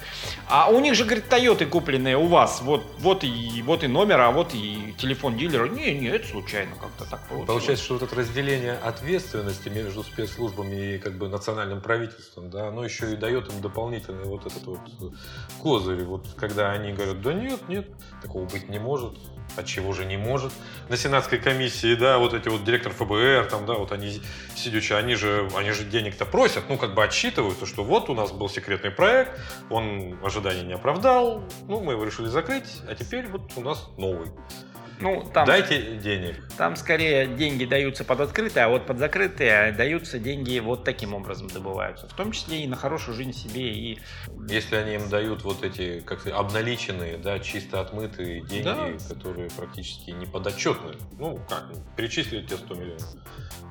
А 0.47 0.69
у 0.69 0.79
них 0.79 0.95
же, 0.95 1.05
говорит, 1.05 1.29
Тойоты 1.29 1.65
купленные 1.65 2.17
у 2.17 2.27
вас, 2.27 2.61
вот, 2.61 2.83
вот, 2.99 3.23
и, 3.23 3.61
вот 3.65 3.83
и 3.83 3.87
номер, 3.87 4.21
а 4.21 4.31
вот 4.31 4.53
и 4.53 4.93
телефон 4.97 5.37
дилера. 5.37 5.67
Не, 5.67 5.93
не, 5.93 6.07
это 6.07 6.27
случайно 6.27 6.75
как-то 6.75 7.09
так 7.09 7.21
получилось. 7.27 7.47
Получается, 7.47 7.85
что 7.85 7.93
вот 7.95 8.03
это 8.03 8.15
разделение 8.15 8.73
ответственности 8.73 9.69
между 9.69 10.03
спецслужбами 10.03 10.95
и 10.95 10.97
как 10.97 11.17
бы 11.17 11.29
национальным 11.29 11.81
правительством, 11.81 12.49
да, 12.49 12.67
оно 12.67 12.83
еще 12.83 13.13
и 13.13 13.15
дает 13.15 13.49
им 13.49 13.61
дополнительный 13.61 14.25
вот 14.25 14.45
этот 14.45 14.63
вот 14.65 14.79
козырь, 15.61 16.03
вот 16.03 16.27
когда 16.35 16.71
они 16.71 16.91
говорят, 16.93 17.21
да 17.21 17.33
нет, 17.33 17.59
нет, 17.67 17.87
такого 18.21 18.45
быть 18.45 18.67
не 18.69 18.79
может, 18.79 19.17
а 19.55 19.63
чего 19.63 19.93
же 19.93 20.05
не 20.05 20.17
может. 20.17 20.51
На 20.89 20.97
Сенатской 20.97 21.39
комиссии, 21.39 21.95
да, 21.95 22.17
вот 22.17 22.33
эти 22.33 22.47
вот 22.47 22.63
директор 22.63 22.91
ФБР, 22.93 23.47
там, 23.49 23.65
да, 23.65 23.73
вот 23.73 23.91
они 23.91 24.21
сидячи, 24.55 24.93
они 24.93 25.15
же, 25.15 25.49
они 25.55 25.71
же 25.71 25.83
денег-то 25.83 26.25
просят, 26.25 26.65
ну, 26.69 26.77
как 26.77 26.93
бы 26.93 27.03
отчитываются, 27.03 27.65
что 27.65 27.83
вот 27.83 28.09
у 28.09 28.13
нас 28.13 28.31
был 28.31 28.49
секретный 28.49 28.91
проект, 28.91 29.39
он 29.69 30.17
ожиданий 30.23 30.63
не 30.63 30.73
оправдал, 30.73 31.43
ну, 31.67 31.81
мы 31.81 31.93
его 31.93 32.03
решили 32.03 32.27
закрыть, 32.27 32.81
а 32.87 32.95
теперь 32.95 33.27
вот 33.27 33.51
у 33.55 33.61
нас 33.61 33.89
новый. 33.97 34.29
Ну, 35.01 35.29
там, 35.33 35.45
Дайте 35.45 35.97
денег. 35.97 36.35
Там 36.57 36.75
скорее 36.75 37.27
деньги 37.27 37.65
даются 37.65 38.03
под 38.03 38.21
открытые, 38.21 38.65
а 38.65 38.69
вот 38.69 38.85
под 38.85 38.99
закрытые 38.99 39.71
даются 39.71 40.19
деньги 40.19 40.59
вот 40.59 40.83
таким 40.83 41.13
образом 41.13 41.47
добываются. 41.47 42.07
В 42.07 42.13
том 42.13 42.31
числе 42.31 42.63
и 42.63 42.67
на 42.67 42.75
хорошую 42.75 43.15
жизнь 43.15 43.33
себе. 43.33 43.69
И... 43.69 43.99
Если 44.47 44.75
они 44.75 44.95
им 44.95 45.09
дают 45.09 45.43
вот 45.43 45.63
эти 45.63 46.01
как 46.01 46.25
обналиченные, 46.27 47.17
да, 47.17 47.39
чисто 47.39 47.81
отмытые 47.81 48.41
деньги, 48.41 48.63
да. 48.63 48.89
которые 49.09 49.49
практически 49.49 50.11
не 50.11 50.25
подотчетны. 50.25 50.95
Ну, 51.17 51.39
как, 51.49 51.69
перечислили 51.95 52.45
тебе 52.45 52.57
100 52.57 52.75
миллионов. 52.75 53.15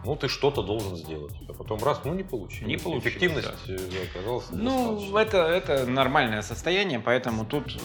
Ну, 0.04 0.16
ты 0.16 0.28
что-то 0.28 0.62
должен 0.62 0.96
сделать. 0.96 1.34
А 1.48 1.52
потом 1.52 1.82
раз, 1.84 2.00
ну, 2.04 2.14
не 2.14 2.22
получилось. 2.22 2.66
Не 2.66 2.76
получилось, 2.76 3.04
Эффективность 3.04 3.48
да. 3.66 3.74
Э, 3.74 4.04
оказалась 4.10 4.46
Ну, 4.50 5.16
это, 5.16 5.38
это 5.38 5.86
нормальное 5.86 6.42
состояние, 6.42 7.00
поэтому 7.00 7.44
тут 7.44 7.76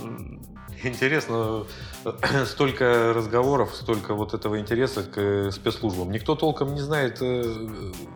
Интересно, 0.85 1.65
столько 2.45 3.11
разговоров, 3.13 3.73
столько 3.73 4.13
вот 4.13 4.35
этого 4.35 4.59
интереса 4.59 5.01
к 5.01 5.17
э, 5.17 5.51
спецслужбам. 5.51 6.11
Никто 6.11 6.35
толком 6.35 6.75
не 6.75 6.81
знает, 6.81 7.17
э, 7.21 7.43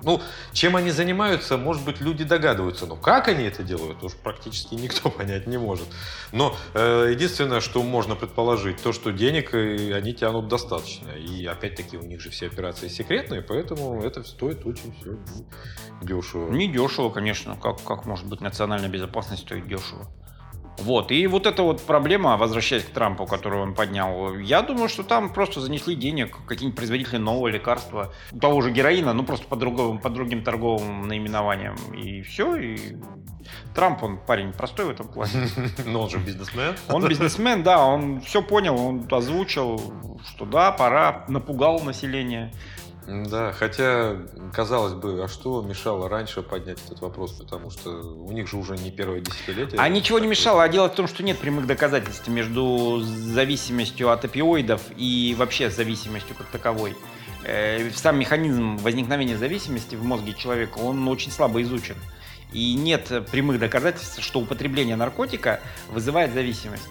ну, 0.03 0.21
чем 0.53 0.75
они 0.75 0.91
занимаются, 0.91 1.57
может 1.57 1.83
быть, 1.83 1.99
люди 1.99 2.23
догадываются, 2.23 2.85
но 2.85 2.95
как 2.95 3.27
они 3.27 3.45
это 3.45 3.63
делают, 3.63 4.03
уж 4.03 4.13
практически 4.13 4.75
никто 4.83 5.09
понять 5.09 5.47
не 5.47 5.57
может. 5.57 5.87
Но 6.31 6.55
э, 6.75 7.09
единственное, 7.11 7.59
что 7.59 7.81
можно 7.81 8.15
предположить, 8.15 8.79
то, 8.81 8.93
что 8.93 9.11
денег 9.11 9.55
они 9.55 10.13
тянут 10.13 10.47
достаточно. 10.47 11.09
И 11.09 11.47
опять-таки 11.47 11.97
у 11.97 12.03
них 12.03 12.21
же 12.21 12.29
все 12.29 12.45
операции 12.45 12.87
секретные, 12.87 13.41
поэтому 13.41 14.03
это 14.03 14.23
стоит 14.23 14.63
очень 14.67 14.93
все 15.01 15.17
дешево. 16.03 16.51
Не 16.51 16.67
дешево, 16.67 17.09
конечно. 17.09 17.57
Как, 17.59 17.81
как 17.83 18.05
может 18.05 18.27
быть 18.27 18.41
национальная 18.41 18.89
безопасность 18.89 19.41
стоит 19.41 19.67
дешево? 19.67 20.07
Вот, 20.81 21.11
и 21.11 21.27
вот 21.27 21.45
эта 21.45 21.63
вот 21.63 21.81
проблема, 21.81 22.37
возвращаясь 22.37 22.83
к 22.83 22.89
Трампу, 22.89 23.25
которую 23.25 23.63
он 23.63 23.73
поднял, 23.73 24.37
я 24.37 24.61
думаю, 24.61 24.89
что 24.89 25.03
там 25.03 25.33
просто 25.33 25.61
занесли 25.61 25.95
денег 25.95 26.37
какие-нибудь 26.47 26.77
производители 26.77 27.17
нового 27.17 27.47
лекарства, 27.47 28.13
того 28.39 28.61
же 28.61 28.71
героина, 28.71 29.13
ну 29.13 29.23
просто 29.23 29.47
по, 29.47 29.55
другому, 29.55 29.99
по 29.99 30.09
другим 30.09 30.43
торговым 30.43 31.07
наименованиям, 31.07 31.75
и 31.93 32.21
все, 32.21 32.55
и 32.55 32.77
Трамп, 33.73 34.03
он 34.03 34.17
парень 34.17 34.51
простой 34.51 34.85
в 34.85 34.89
этом 34.89 35.07
плане. 35.07 35.47
Но 35.85 36.01
он 36.01 36.09
же 36.09 36.17
бизнесмен. 36.17 36.75
Он 36.89 37.07
бизнесмен, 37.07 37.63
да, 37.63 37.83
он 37.83 38.21
все 38.21 38.41
понял, 38.41 38.79
он 38.79 39.07
озвучил, 39.11 39.93
что 40.27 40.45
да, 40.45 40.71
пора, 40.71 41.25
напугал 41.27 41.79
население. 41.79 42.53
Да, 43.09 43.53
хотя, 43.53 44.17
казалось 44.53 44.93
бы, 44.93 45.23
а 45.23 45.27
что 45.27 45.63
мешало 45.63 46.07
раньше 46.07 46.43
поднять 46.43 46.77
этот 46.85 47.01
вопрос, 47.01 47.31
потому 47.31 47.71
что 47.71 47.89
у 47.89 48.31
них 48.31 48.47
же 48.47 48.57
уже 48.57 48.77
не 48.77 48.91
первое 48.91 49.21
десятилетие. 49.21 49.79
А 49.79 49.89
ничего 49.89 50.19
не 50.19 50.27
мешало, 50.27 50.61
а 50.61 50.69
дело 50.69 50.89
в 50.89 50.95
том, 50.95 51.07
что 51.07 51.23
нет 51.23 51.39
прямых 51.39 51.65
доказательств 51.65 52.27
между 52.27 52.99
зависимостью 53.01 54.11
от 54.11 54.25
опиоидов 54.25 54.81
и 54.95 55.35
вообще 55.39 55.71
зависимостью 55.71 56.35
как 56.35 56.47
таковой. 56.47 56.95
Э, 57.45 57.89
сам 57.95 58.19
механизм 58.19 58.77
возникновения 58.77 59.37
зависимости 59.37 59.95
в 59.95 60.03
мозге 60.03 60.33
человека, 60.33 60.77
он 60.77 61.07
очень 61.07 61.31
слабо 61.31 61.63
изучен. 61.63 61.95
И 62.53 62.75
нет 62.75 63.11
прямых 63.31 63.59
доказательств, 63.59 64.21
что 64.21 64.39
употребление 64.39 64.95
наркотика 64.95 65.61
вызывает 65.89 66.33
зависимость. 66.33 66.87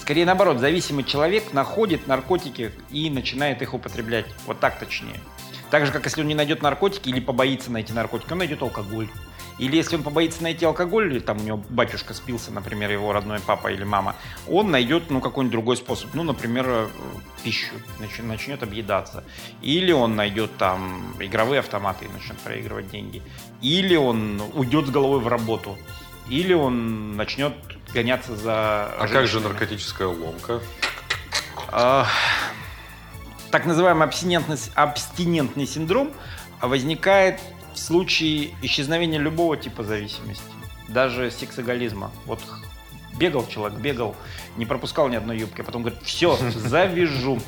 Скорее 0.00 0.26
наоборот, 0.26 0.58
зависимый 0.58 1.04
человек 1.04 1.52
находит 1.52 2.08
наркотики 2.08 2.72
и 2.90 3.08
начинает 3.08 3.62
их 3.62 3.74
употреблять. 3.74 4.26
Вот 4.46 4.58
так 4.58 4.76
точнее. 4.80 5.20
Так 5.70 5.86
же, 5.86 5.92
как 5.92 6.04
если 6.04 6.22
он 6.22 6.28
не 6.28 6.34
найдет 6.34 6.62
наркотики 6.62 7.08
или 7.08 7.20
побоится 7.20 7.70
найти 7.70 7.92
наркотики, 7.92 8.32
он 8.32 8.38
найдет 8.38 8.60
алкоголь. 8.62 9.08
Или 9.58 9.76
если 9.76 9.96
он 9.96 10.02
побоится 10.02 10.42
найти 10.42 10.64
алкоголь, 10.64 11.12
или 11.12 11.18
там 11.20 11.38
у 11.38 11.42
него 11.42 11.62
батюшка 11.68 12.14
спился, 12.14 12.50
например, 12.50 12.90
его 12.90 13.12
родной 13.12 13.40
папа 13.40 13.68
или 13.68 13.84
мама, 13.84 14.16
он 14.48 14.70
найдет 14.70 15.10
ну, 15.10 15.20
какой-нибудь 15.20 15.52
другой 15.52 15.76
способ. 15.76 16.14
Ну, 16.14 16.22
например, 16.22 16.64
э, 16.66 16.88
пищу, 17.44 17.74
начнет, 17.98 18.26
начнет 18.26 18.62
объедаться. 18.62 19.22
Или 19.60 19.92
он 19.92 20.16
найдет 20.16 20.56
там 20.56 21.14
игровые 21.20 21.60
автоматы 21.60 22.06
и 22.06 22.08
начнет 22.08 22.38
проигрывать 22.38 22.90
деньги. 22.90 23.22
Или 23.60 23.96
он 23.96 24.42
уйдет 24.54 24.86
с 24.86 24.90
головой 24.90 25.20
в 25.20 25.28
работу. 25.28 25.76
Или 26.30 26.54
он 26.54 27.16
начнет 27.16 27.52
гоняться 27.92 28.34
за... 28.36 28.86
А 28.86 29.06
женщинами. 29.06 29.12
как 29.12 29.26
же 29.26 29.40
наркотическая 29.40 30.08
ломка? 30.08 30.60
А, 31.68 32.06
так 33.50 33.66
называемый 33.66 34.06
абстинентный, 34.06 34.56
абстинентный 34.74 35.66
синдром 35.66 36.12
возникает 36.60 37.40
в 37.74 37.78
случае 37.78 38.50
исчезновения 38.62 39.18
любого 39.18 39.56
типа 39.56 39.82
зависимости, 39.82 40.44
даже 40.88 41.30
сексоголизма. 41.30 42.10
Вот 42.26 42.40
бегал 43.20 43.46
человек, 43.46 43.78
бегал, 43.78 44.16
не 44.56 44.66
пропускал 44.66 45.08
ни 45.08 45.14
одной 45.14 45.38
юбки, 45.38 45.60
а 45.60 45.64
потом 45.64 45.82
говорит, 45.82 46.02
все, 46.02 46.36
завяжу. 46.54 47.38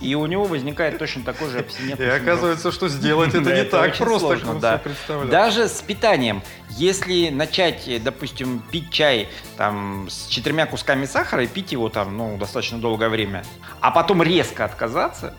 И 0.00 0.14
у 0.14 0.24
него 0.26 0.44
возникает 0.44 0.98
точно 0.98 1.24
такой 1.24 1.50
же 1.50 1.58
абстинентный 1.58 2.06
И 2.06 2.08
оказывается, 2.08 2.70
что 2.70 2.88
сделать 2.88 3.34
это 3.34 3.52
не 3.52 3.64
так 3.64 3.96
просто, 3.96 4.38
как 4.38 4.60
да. 4.60 4.80
Даже 5.28 5.68
с 5.68 5.82
питанием. 5.82 6.42
Если 6.70 7.30
начать, 7.30 7.88
допустим, 8.02 8.62
пить 8.70 8.90
чай 8.90 9.28
там, 9.56 10.08
с 10.08 10.28
четырьмя 10.28 10.66
кусками 10.66 11.06
сахара 11.06 11.42
и 11.42 11.46
пить 11.46 11.72
его 11.72 11.88
там, 11.88 12.16
ну, 12.16 12.36
достаточно 12.38 12.78
долгое 12.78 13.08
время, 13.08 13.44
а 13.80 13.90
потом 13.90 14.22
резко 14.22 14.64
отказаться, 14.64 15.34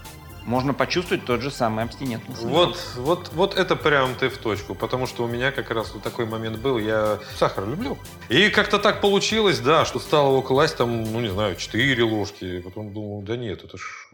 можно 0.48 0.74
почувствовать 0.74 1.26
тот 1.26 1.42
же 1.42 1.52
самый 1.52 1.84
абстинентный 1.84 2.36
синдром. 2.36 2.54
Вот, 2.54 2.92
вот, 2.96 3.32
вот 3.34 3.58
это 3.58 3.76
прям 3.76 4.16
ты 4.16 4.30
в 4.30 4.38
точку, 4.38 4.74
потому 4.74 5.06
что 5.06 5.26
у 5.26 5.28
меня 5.28 5.52
как 5.52 5.70
раз 5.70 5.94
вот 5.94 6.02
такой 6.02 6.26
момент 6.26 6.58
был, 6.58 6.80
я 6.80 7.20
сахар 7.36 7.68
люблю. 7.68 7.98
И 8.30 8.50
как-то 8.50 8.80
так 8.80 9.02
получилось, 9.02 9.60
да, 9.60 9.86
что 9.86 10.00
стало 10.00 10.30
его 10.30 10.42
класть 10.42 10.78
там, 10.78 11.04
ну 11.04 11.20
не 11.20 11.30
знаю, 11.30 11.58
4 11.58 12.02
ложки, 12.04 12.62
потом 12.62 12.94
думал, 12.94 13.22
да 13.22 13.36
нет, 13.36 13.64
это 13.64 13.78
ж 13.78 14.10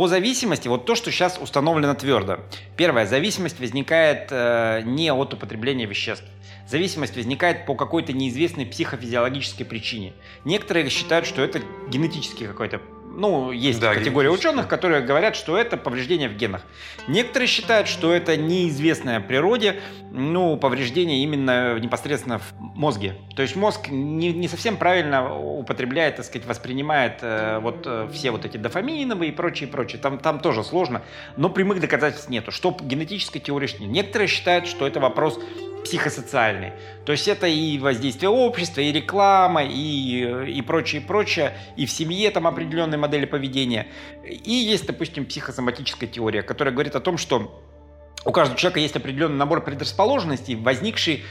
По 0.00 0.08
зависимости, 0.08 0.66
вот 0.66 0.86
то, 0.86 0.94
что 0.94 1.10
сейчас 1.10 1.38
установлено 1.38 1.94
твердо. 1.94 2.38
Первое, 2.74 3.04
зависимость 3.04 3.60
возникает 3.60 4.28
э, 4.30 4.80
не 4.82 5.12
от 5.12 5.34
употребления 5.34 5.84
веществ. 5.84 6.24
Зависимость 6.66 7.16
возникает 7.16 7.66
по 7.66 7.74
какой-то 7.74 8.14
неизвестной 8.14 8.64
психофизиологической 8.64 9.66
причине. 9.66 10.14
Некоторые 10.46 10.88
считают, 10.88 11.26
что 11.26 11.42
это 11.42 11.60
генетический 11.90 12.46
какой-то 12.46 12.80
ну, 13.12 13.50
есть 13.50 13.80
да, 13.80 13.94
категория 13.94 14.30
ученых, 14.30 14.68
которые 14.68 15.02
говорят, 15.02 15.36
что 15.36 15.56
это 15.56 15.76
повреждение 15.76 16.28
в 16.28 16.36
генах. 16.36 16.62
Некоторые 17.08 17.48
считают, 17.48 17.88
что 17.88 18.12
это 18.12 18.36
неизвестное 18.36 19.20
природе, 19.20 19.80
ну, 20.12 20.56
повреждение 20.56 21.22
именно 21.22 21.78
непосредственно 21.78 22.38
в 22.38 22.52
мозге. 22.58 23.16
То 23.34 23.42
есть 23.42 23.56
мозг 23.56 23.88
не, 23.88 24.32
не 24.32 24.48
совсем 24.48 24.76
правильно 24.76 25.36
употребляет, 25.36 26.16
так 26.16 26.24
сказать, 26.24 26.46
воспринимает 26.46 27.18
э, 27.22 27.58
вот 27.60 27.82
э, 27.84 28.08
все 28.12 28.30
вот 28.30 28.44
эти 28.44 28.56
дофаминовые 28.56 29.30
и 29.30 29.34
прочее, 29.34 29.68
прочее. 29.68 30.00
Там, 30.00 30.18
там 30.18 30.40
тоже 30.40 30.62
сложно, 30.62 31.02
но 31.36 31.50
прямых 31.50 31.80
доказательств 31.80 32.28
нету. 32.28 32.52
Что 32.52 32.76
генетической 32.80 33.40
теории 33.40 33.68
нет. 33.80 33.90
Некоторые 33.90 34.28
считают, 34.28 34.66
что 34.66 34.86
это 34.86 35.00
вопрос 35.00 35.38
психосоциальный. 35.84 36.72
То 37.04 37.12
есть 37.12 37.26
это 37.28 37.46
и 37.46 37.78
воздействие 37.78 38.28
общества, 38.28 38.80
и 38.80 38.92
реклама, 38.92 39.64
и, 39.64 40.52
и 40.52 40.62
прочее, 40.62 41.00
прочее, 41.00 41.54
и 41.76 41.86
в 41.86 41.90
семье 41.90 42.30
там 42.30 42.46
определенные 42.46 42.98
модели 43.00 43.24
поведения. 43.24 43.88
И 44.24 44.52
есть, 44.52 44.86
допустим, 44.86 45.26
психосоматическая 45.26 46.08
теория, 46.08 46.42
которая 46.42 46.72
говорит 46.72 46.94
о 46.94 47.00
том, 47.00 47.18
что 47.18 47.62
у 48.24 48.32
каждого 48.32 48.58
человека 48.58 48.80
есть 48.80 48.96
определенный 48.96 49.36
набор 49.36 49.64
предрасположенностей, 49.64 50.54
возникший 50.54 51.24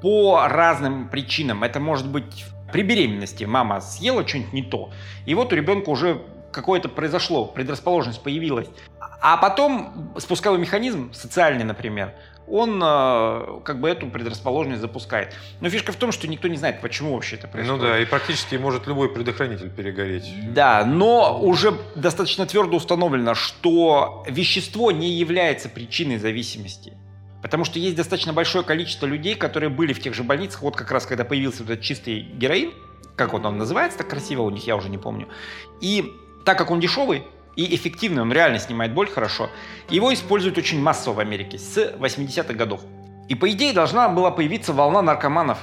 по 0.00 0.46
разным 0.46 1.08
причинам. 1.08 1.64
Это 1.64 1.80
может 1.80 2.08
быть 2.08 2.44
при 2.72 2.82
беременности 2.82 3.44
мама 3.44 3.80
съела 3.80 4.26
что-нибудь 4.26 4.52
не 4.52 4.62
то, 4.62 4.90
и 5.24 5.34
вот 5.34 5.52
у 5.52 5.56
ребенка 5.56 5.90
уже 5.90 6.22
какое-то 6.52 6.88
произошло, 6.88 7.44
предрасположенность 7.44 8.22
появилась. 8.22 8.68
А 9.20 9.36
потом 9.36 10.14
спусковой 10.18 10.58
механизм, 10.58 11.12
социальный, 11.12 11.64
например, 11.64 12.14
он 12.48 12.80
э, 12.82 13.60
как 13.64 13.80
бы 13.80 13.88
эту 13.88 14.06
предрасположенность 14.08 14.80
запускает. 14.80 15.34
Но 15.60 15.68
фишка 15.68 15.92
в 15.92 15.96
том, 15.96 16.12
что 16.12 16.28
никто 16.28 16.48
не 16.48 16.56
знает, 16.56 16.80
почему 16.80 17.14
вообще 17.14 17.36
это 17.36 17.48
происходит. 17.48 17.82
Ну 17.82 17.88
да, 17.88 17.98
и 18.00 18.04
практически 18.04 18.56
может 18.56 18.86
любой 18.86 19.12
предохранитель 19.12 19.70
перегореть. 19.70 20.24
Да, 20.52 20.84
но 20.84 21.40
уже 21.40 21.74
достаточно 21.94 22.46
твердо 22.46 22.76
установлено, 22.76 23.34
что 23.34 24.24
вещество 24.28 24.92
не 24.92 25.10
является 25.10 25.68
причиной 25.68 26.18
зависимости. 26.18 26.94
Потому 27.42 27.64
что 27.64 27.78
есть 27.78 27.96
достаточно 27.96 28.32
большое 28.32 28.64
количество 28.64 29.06
людей, 29.06 29.34
которые 29.34 29.70
были 29.70 29.92
в 29.92 30.00
тех 30.00 30.14
же 30.14 30.24
больницах, 30.24 30.62
вот 30.62 30.76
как 30.76 30.90
раз 30.90 31.06
когда 31.06 31.24
появился 31.24 31.62
вот 31.62 31.70
этот 31.70 31.84
чистый 31.84 32.20
героин, 32.20 32.72
как 33.16 33.34
он, 33.34 33.46
он 33.46 33.58
называется 33.58 33.98
так 33.98 34.08
красиво 34.08 34.42
у 34.42 34.50
них, 34.50 34.66
я 34.66 34.76
уже 34.76 34.88
не 34.88 34.98
помню. 34.98 35.28
И 35.80 36.12
так 36.44 36.58
как 36.58 36.70
он 36.70 36.80
дешевый, 36.80 37.24
и 37.56 37.74
эффективный, 37.74 38.22
он 38.22 38.32
реально 38.32 38.58
снимает 38.58 38.92
боль 38.92 39.08
хорошо. 39.08 39.48
Его 39.88 40.12
используют 40.12 40.58
очень 40.58 40.80
массово 40.80 41.14
в 41.14 41.20
Америке 41.20 41.58
с 41.58 41.76
80-х 41.78 42.52
годов. 42.54 42.82
И 43.28 43.34
по 43.34 43.50
идее 43.50 43.72
должна 43.72 44.08
была 44.08 44.30
появиться 44.30 44.72
волна 44.72 45.02
наркоманов. 45.02 45.58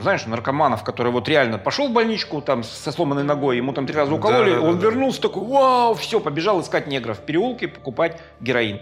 знаешь, 0.00 0.26
наркоманов, 0.26 0.82
который 0.82 1.12
вот 1.12 1.28
реально 1.28 1.58
пошел 1.58 1.88
в 1.88 1.92
больничку 1.92 2.40
там 2.40 2.64
со 2.64 2.90
сломанной 2.90 3.24
ногой, 3.24 3.58
ему 3.58 3.72
там 3.74 3.86
три 3.86 3.94
раза 3.94 4.14
укололи, 4.14 4.50
Да, 4.50 4.56
да, 4.56 4.62
он 4.62 4.76
да, 4.76 4.80
да. 4.80 4.86
вернулся 4.88 5.20
такой, 5.20 5.44
вау, 5.44 5.94
все, 5.94 6.18
побежал 6.18 6.60
искать 6.62 6.86
негров 6.86 7.18
в 7.18 7.22
переулке, 7.22 7.68
покупать 7.68 8.18
героин. 8.40 8.80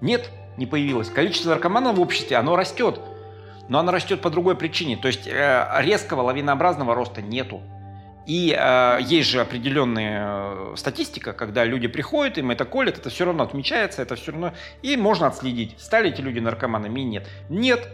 Нет, 0.00 0.30
не 0.56 0.64
появилось. 0.66 1.10
Количество 1.10 1.50
наркоманов 1.50 1.96
в 1.96 2.00
обществе, 2.00 2.38
оно 2.38 2.56
растет. 2.56 2.98
Но 3.68 3.78
оно 3.78 3.92
растет 3.92 4.22
по 4.22 4.30
другой 4.30 4.56
причине. 4.56 4.96
То 4.96 5.08
есть 5.08 5.26
э, 5.26 5.68
резкого 5.80 6.22
лавинообразного 6.22 6.94
роста 6.94 7.20
нету. 7.20 7.60
И 8.28 8.54
э, 8.54 8.98
есть 9.00 9.30
же 9.30 9.40
определенная 9.40 10.22
э, 10.22 10.74
статистика, 10.76 11.32
когда 11.32 11.64
люди 11.64 11.88
приходят, 11.88 12.36
им 12.36 12.50
это 12.50 12.66
колят, 12.66 12.98
это 12.98 13.08
все 13.08 13.24
равно 13.24 13.42
отмечается, 13.42 14.02
это 14.02 14.16
все 14.16 14.32
равно... 14.32 14.52
И 14.82 14.98
можно 14.98 15.28
отследить, 15.28 15.74
стали 15.78 16.10
эти 16.10 16.20
люди 16.20 16.38
наркоманами 16.38 17.00
и 17.00 17.04
нет. 17.04 17.26
Нет. 17.48 17.88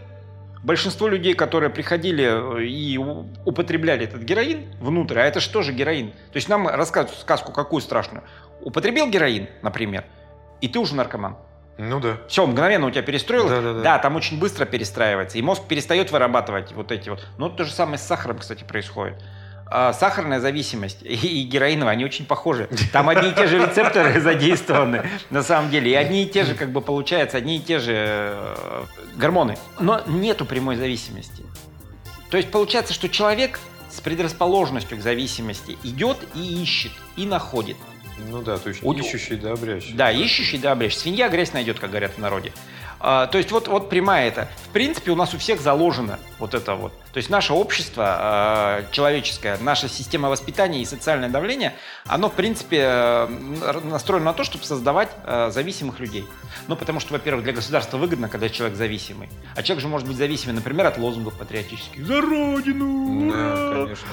Большинство 0.64 1.06
людей, 1.06 1.34
которые 1.34 1.70
приходили 1.70 2.58
э, 2.58 2.64
и 2.64 2.98
употребляли 2.98 4.06
этот 4.06 4.22
героин 4.22 4.74
внутрь, 4.80 5.20
а 5.20 5.24
это 5.24 5.38
же 5.38 5.72
героин? 5.72 6.10
То 6.10 6.36
есть 6.36 6.48
нам 6.48 6.66
рассказывают 6.66 7.20
сказку 7.20 7.52
какую 7.52 7.80
страшную. 7.80 8.24
Употребил 8.60 9.08
героин, 9.08 9.48
например, 9.62 10.04
и 10.60 10.66
ты 10.66 10.80
уже 10.80 10.96
наркоман. 10.96 11.36
Ну 11.78 12.00
да. 12.00 12.18
Все, 12.26 12.44
мгновенно 12.44 12.88
у 12.88 12.90
тебя 12.90 13.02
перестроилось. 13.02 13.52
Да-да-да. 13.52 13.82
там 14.00 14.16
очень 14.16 14.40
быстро 14.40 14.64
перестраивается. 14.64 15.38
И 15.38 15.42
мозг 15.42 15.62
перестает 15.68 16.10
вырабатывать 16.10 16.72
вот 16.72 16.90
эти 16.90 17.08
вот. 17.08 17.24
Ну, 17.38 17.50
то 17.50 17.64
же 17.64 17.70
самое 17.70 17.98
с 17.98 18.02
сахаром, 18.02 18.38
кстати, 18.38 18.64
происходит. 18.64 19.22
А, 19.66 19.92
сахарная 19.92 20.40
зависимость 20.40 20.98
и, 21.02 21.42
героиновая, 21.44 21.94
они 21.94 22.04
очень 22.04 22.26
похожи. 22.26 22.68
Там 22.92 23.08
одни 23.08 23.30
и 23.30 23.32
те 23.32 23.46
же 23.46 23.58
рецепторы 23.58 24.20
задействованы, 24.20 25.08
на 25.30 25.42
самом 25.42 25.70
деле. 25.70 25.90
И 25.90 25.94
одни 25.94 26.24
и 26.24 26.26
те 26.26 26.44
же, 26.44 26.54
как 26.54 26.70
бы, 26.70 26.80
получается, 26.80 27.38
одни 27.38 27.56
и 27.56 27.60
те 27.60 27.78
же 27.78 27.92
э, 27.96 28.84
гормоны. 29.16 29.56
Но 29.80 30.02
нету 30.06 30.44
прямой 30.44 30.76
зависимости. 30.76 31.44
То 32.30 32.36
есть 32.36 32.50
получается, 32.50 32.92
что 32.92 33.08
человек 33.08 33.58
с 33.90 34.00
предрасположенностью 34.00 34.98
к 34.98 35.00
зависимости 35.00 35.78
идет 35.82 36.18
и 36.34 36.62
ищет, 36.62 36.92
и 37.16 37.26
находит. 37.26 37.76
Ну 38.28 38.42
да, 38.42 38.58
то 38.58 38.68
есть 38.68 38.82
У- 38.82 38.92
ищущий 38.92 39.36
да 39.36 39.52
обрящий. 39.52 39.92
Да, 39.94 40.10
ищущий, 40.10 40.58
да, 40.58 40.72
обречь. 40.72 40.96
Свинья 40.96 41.28
грязь 41.28 41.52
найдет, 41.52 41.78
как 41.80 41.90
говорят 41.90 42.12
в 42.12 42.18
народе. 42.18 42.52
А, 43.06 43.26
то 43.26 43.36
есть 43.36 43.52
вот, 43.52 43.68
вот 43.68 43.90
прямая 43.90 44.28
это. 44.28 44.48
В 44.66 44.70
принципе, 44.70 45.10
у 45.10 45.14
нас 45.14 45.34
у 45.34 45.38
всех 45.38 45.60
заложено 45.60 46.18
вот 46.38 46.54
это 46.54 46.74
вот. 46.74 46.94
То 47.12 47.18
есть 47.18 47.28
наше 47.28 47.52
общество 47.52 48.04
а, 48.06 48.84
человеческое, 48.92 49.58
наша 49.60 49.90
система 49.90 50.30
воспитания 50.30 50.80
и 50.80 50.86
социальное 50.86 51.28
давление, 51.28 51.74
оно, 52.06 52.30
в 52.30 52.32
принципе, 52.32 52.78
э, 52.80 53.80
настроено 53.84 54.26
на 54.26 54.32
то, 54.32 54.42
чтобы 54.42 54.64
создавать 54.64 55.10
э, 55.26 55.50
зависимых 55.52 56.00
людей. 56.00 56.24
Ну, 56.66 56.76
потому 56.76 56.98
что, 56.98 57.12
во-первых, 57.12 57.44
для 57.44 57.52
государства 57.52 57.98
выгодно, 57.98 58.30
когда 58.30 58.48
человек 58.48 58.74
зависимый. 58.74 59.28
А 59.54 59.62
человек 59.62 59.82
же 59.82 59.88
может 59.88 60.08
быть 60.08 60.16
зависимый, 60.16 60.52
например, 60.52 60.86
от 60.86 60.96
лозунгов 60.96 61.34
патриотических. 61.34 62.06
За 62.06 62.22
Родину! 62.22 63.30
Да, 63.30 63.70
ура!» 63.70 63.84
конечно. 63.84 64.08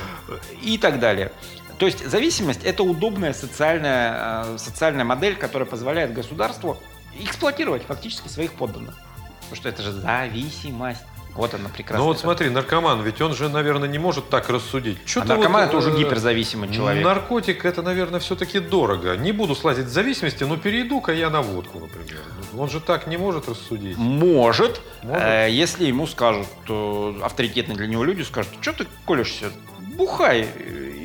и 0.62 0.77
так 0.77 1.00
далее. 1.00 1.31
То 1.77 1.86
есть 1.86 2.05
зависимость– 2.05 2.62
это 2.65 2.83
удобная 2.83 3.31
социальная, 3.31 4.43
э, 4.48 4.57
социальная 4.57 5.05
модель, 5.05 5.38
которая 5.38 5.67
позволяет 5.67 6.13
государству 6.13 6.77
эксплуатировать 7.20 7.84
фактически 7.84 8.27
своих 8.27 8.53
подданных. 8.53 8.96
Потому 9.41 9.56
что 9.56 9.70
это 9.70 9.84
же 9.84 9.91
зависимость. 9.91 11.01
Вот 11.34 11.53
она 11.53 11.70
прекрасная. 11.70 12.00
Ну 12.00 12.06
вот 12.08 12.20
смотри, 12.20 12.50
наркоман, 12.50 13.01
ведь 13.03 13.22
он 13.22 13.34
же, 13.34 13.48
наверное, 13.48 13.88
не 13.88 13.98
может 13.98 14.30
так 14.30 14.50
рассудить. 14.50 14.98
А 15.03 15.08
Чё-то 15.08 15.27
наркоман 15.30 15.62
вот, 15.62 15.68
это 15.70 15.77
уже 15.77 15.91
э, 15.91 15.98
гиперзависимый 15.98 16.74
человек. 16.74 17.06
Наркотик 17.06 17.63
это, 17.63 17.82
наверное, 17.82 18.20
все-таки 18.20 18.60
дорого. 18.60 19.15
Не 19.15 19.32
буду 19.32 19.56
слазить 19.56 19.86
в 19.86 19.89
зависимости, 19.89 20.44
но 20.44 20.58
перейду-ка 20.58 21.13
я 21.13 21.30
на 21.30 21.41
водку, 21.41 21.80
например. 21.80 22.19
Он 22.58 22.69
же 22.69 22.82
так 22.82 23.08
не 23.08 23.15
может 23.15 23.47
рассудить. 23.47 23.97
Может, 23.97 24.82
Может? 25.04 25.21
э, 25.21 25.47
если 25.50 25.86
ему 25.86 26.06
скажут, 26.06 26.47
то 26.65 27.15
авторитетные 27.24 27.78
для 27.78 27.88
него 27.88 28.04
люди 28.04 28.24
скажут, 28.24 28.52
что 28.60 28.74
ты 28.74 28.88
колешься, 29.06 29.52
бухай, 29.95 30.47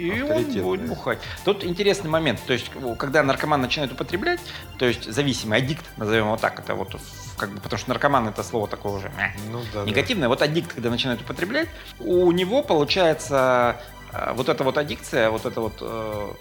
и 0.06 0.22
он 0.22 0.44
будет 0.44 0.86
бухать. 0.88 1.18
Тут 1.44 1.64
интересный 1.64 2.10
момент, 2.10 2.40
то 2.46 2.52
есть, 2.52 2.70
когда 2.98 3.22
наркоман 3.22 3.60
начинает 3.60 3.92
употреблять, 3.92 4.40
то 4.78 4.86
есть 4.86 5.10
зависимый, 5.10 5.58
аддикт, 5.58 5.84
назовем 5.96 6.26
его 6.26 6.36
так, 6.36 6.58
это 6.58 6.74
вот 6.74 6.96
как 7.36 7.50
бы, 7.50 7.60
потому 7.60 7.78
что 7.78 7.90
наркоман 7.90 8.28
это 8.28 8.42
слово 8.42 8.66
такое 8.66 8.92
уже 8.92 9.12
Ну 9.50 9.60
да. 9.72 9.80
да. 9.80 9.84
негативное. 9.84 10.28
Вот 10.28 10.42
аддикт, 10.42 10.72
когда 10.72 10.90
начинает 10.90 11.20
употреблять, 11.20 11.68
у 12.00 12.30
него 12.32 12.62
получается 12.62 13.76
э, 14.12 14.32
вот 14.34 14.48
эта 14.48 14.64
вот 14.64 14.78
аддикция, 14.78 15.30
вот 15.30 15.44
это 15.44 15.60
вот 15.60 15.78
э, 15.80 16.32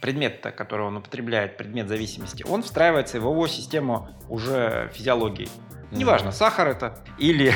предмет, 0.00 0.40
который 0.56 0.86
он 0.86 0.98
употребляет, 0.98 1.56
предмет 1.56 1.88
зависимости, 1.88 2.44
он 2.46 2.62
встраивается 2.62 3.18
в 3.18 3.22
его 3.22 3.46
систему 3.48 4.08
уже 4.28 4.90
физиологии. 4.92 5.48
Неважно, 5.90 6.32
сахар 6.32 6.68
это, 6.68 6.98
или 7.18 7.54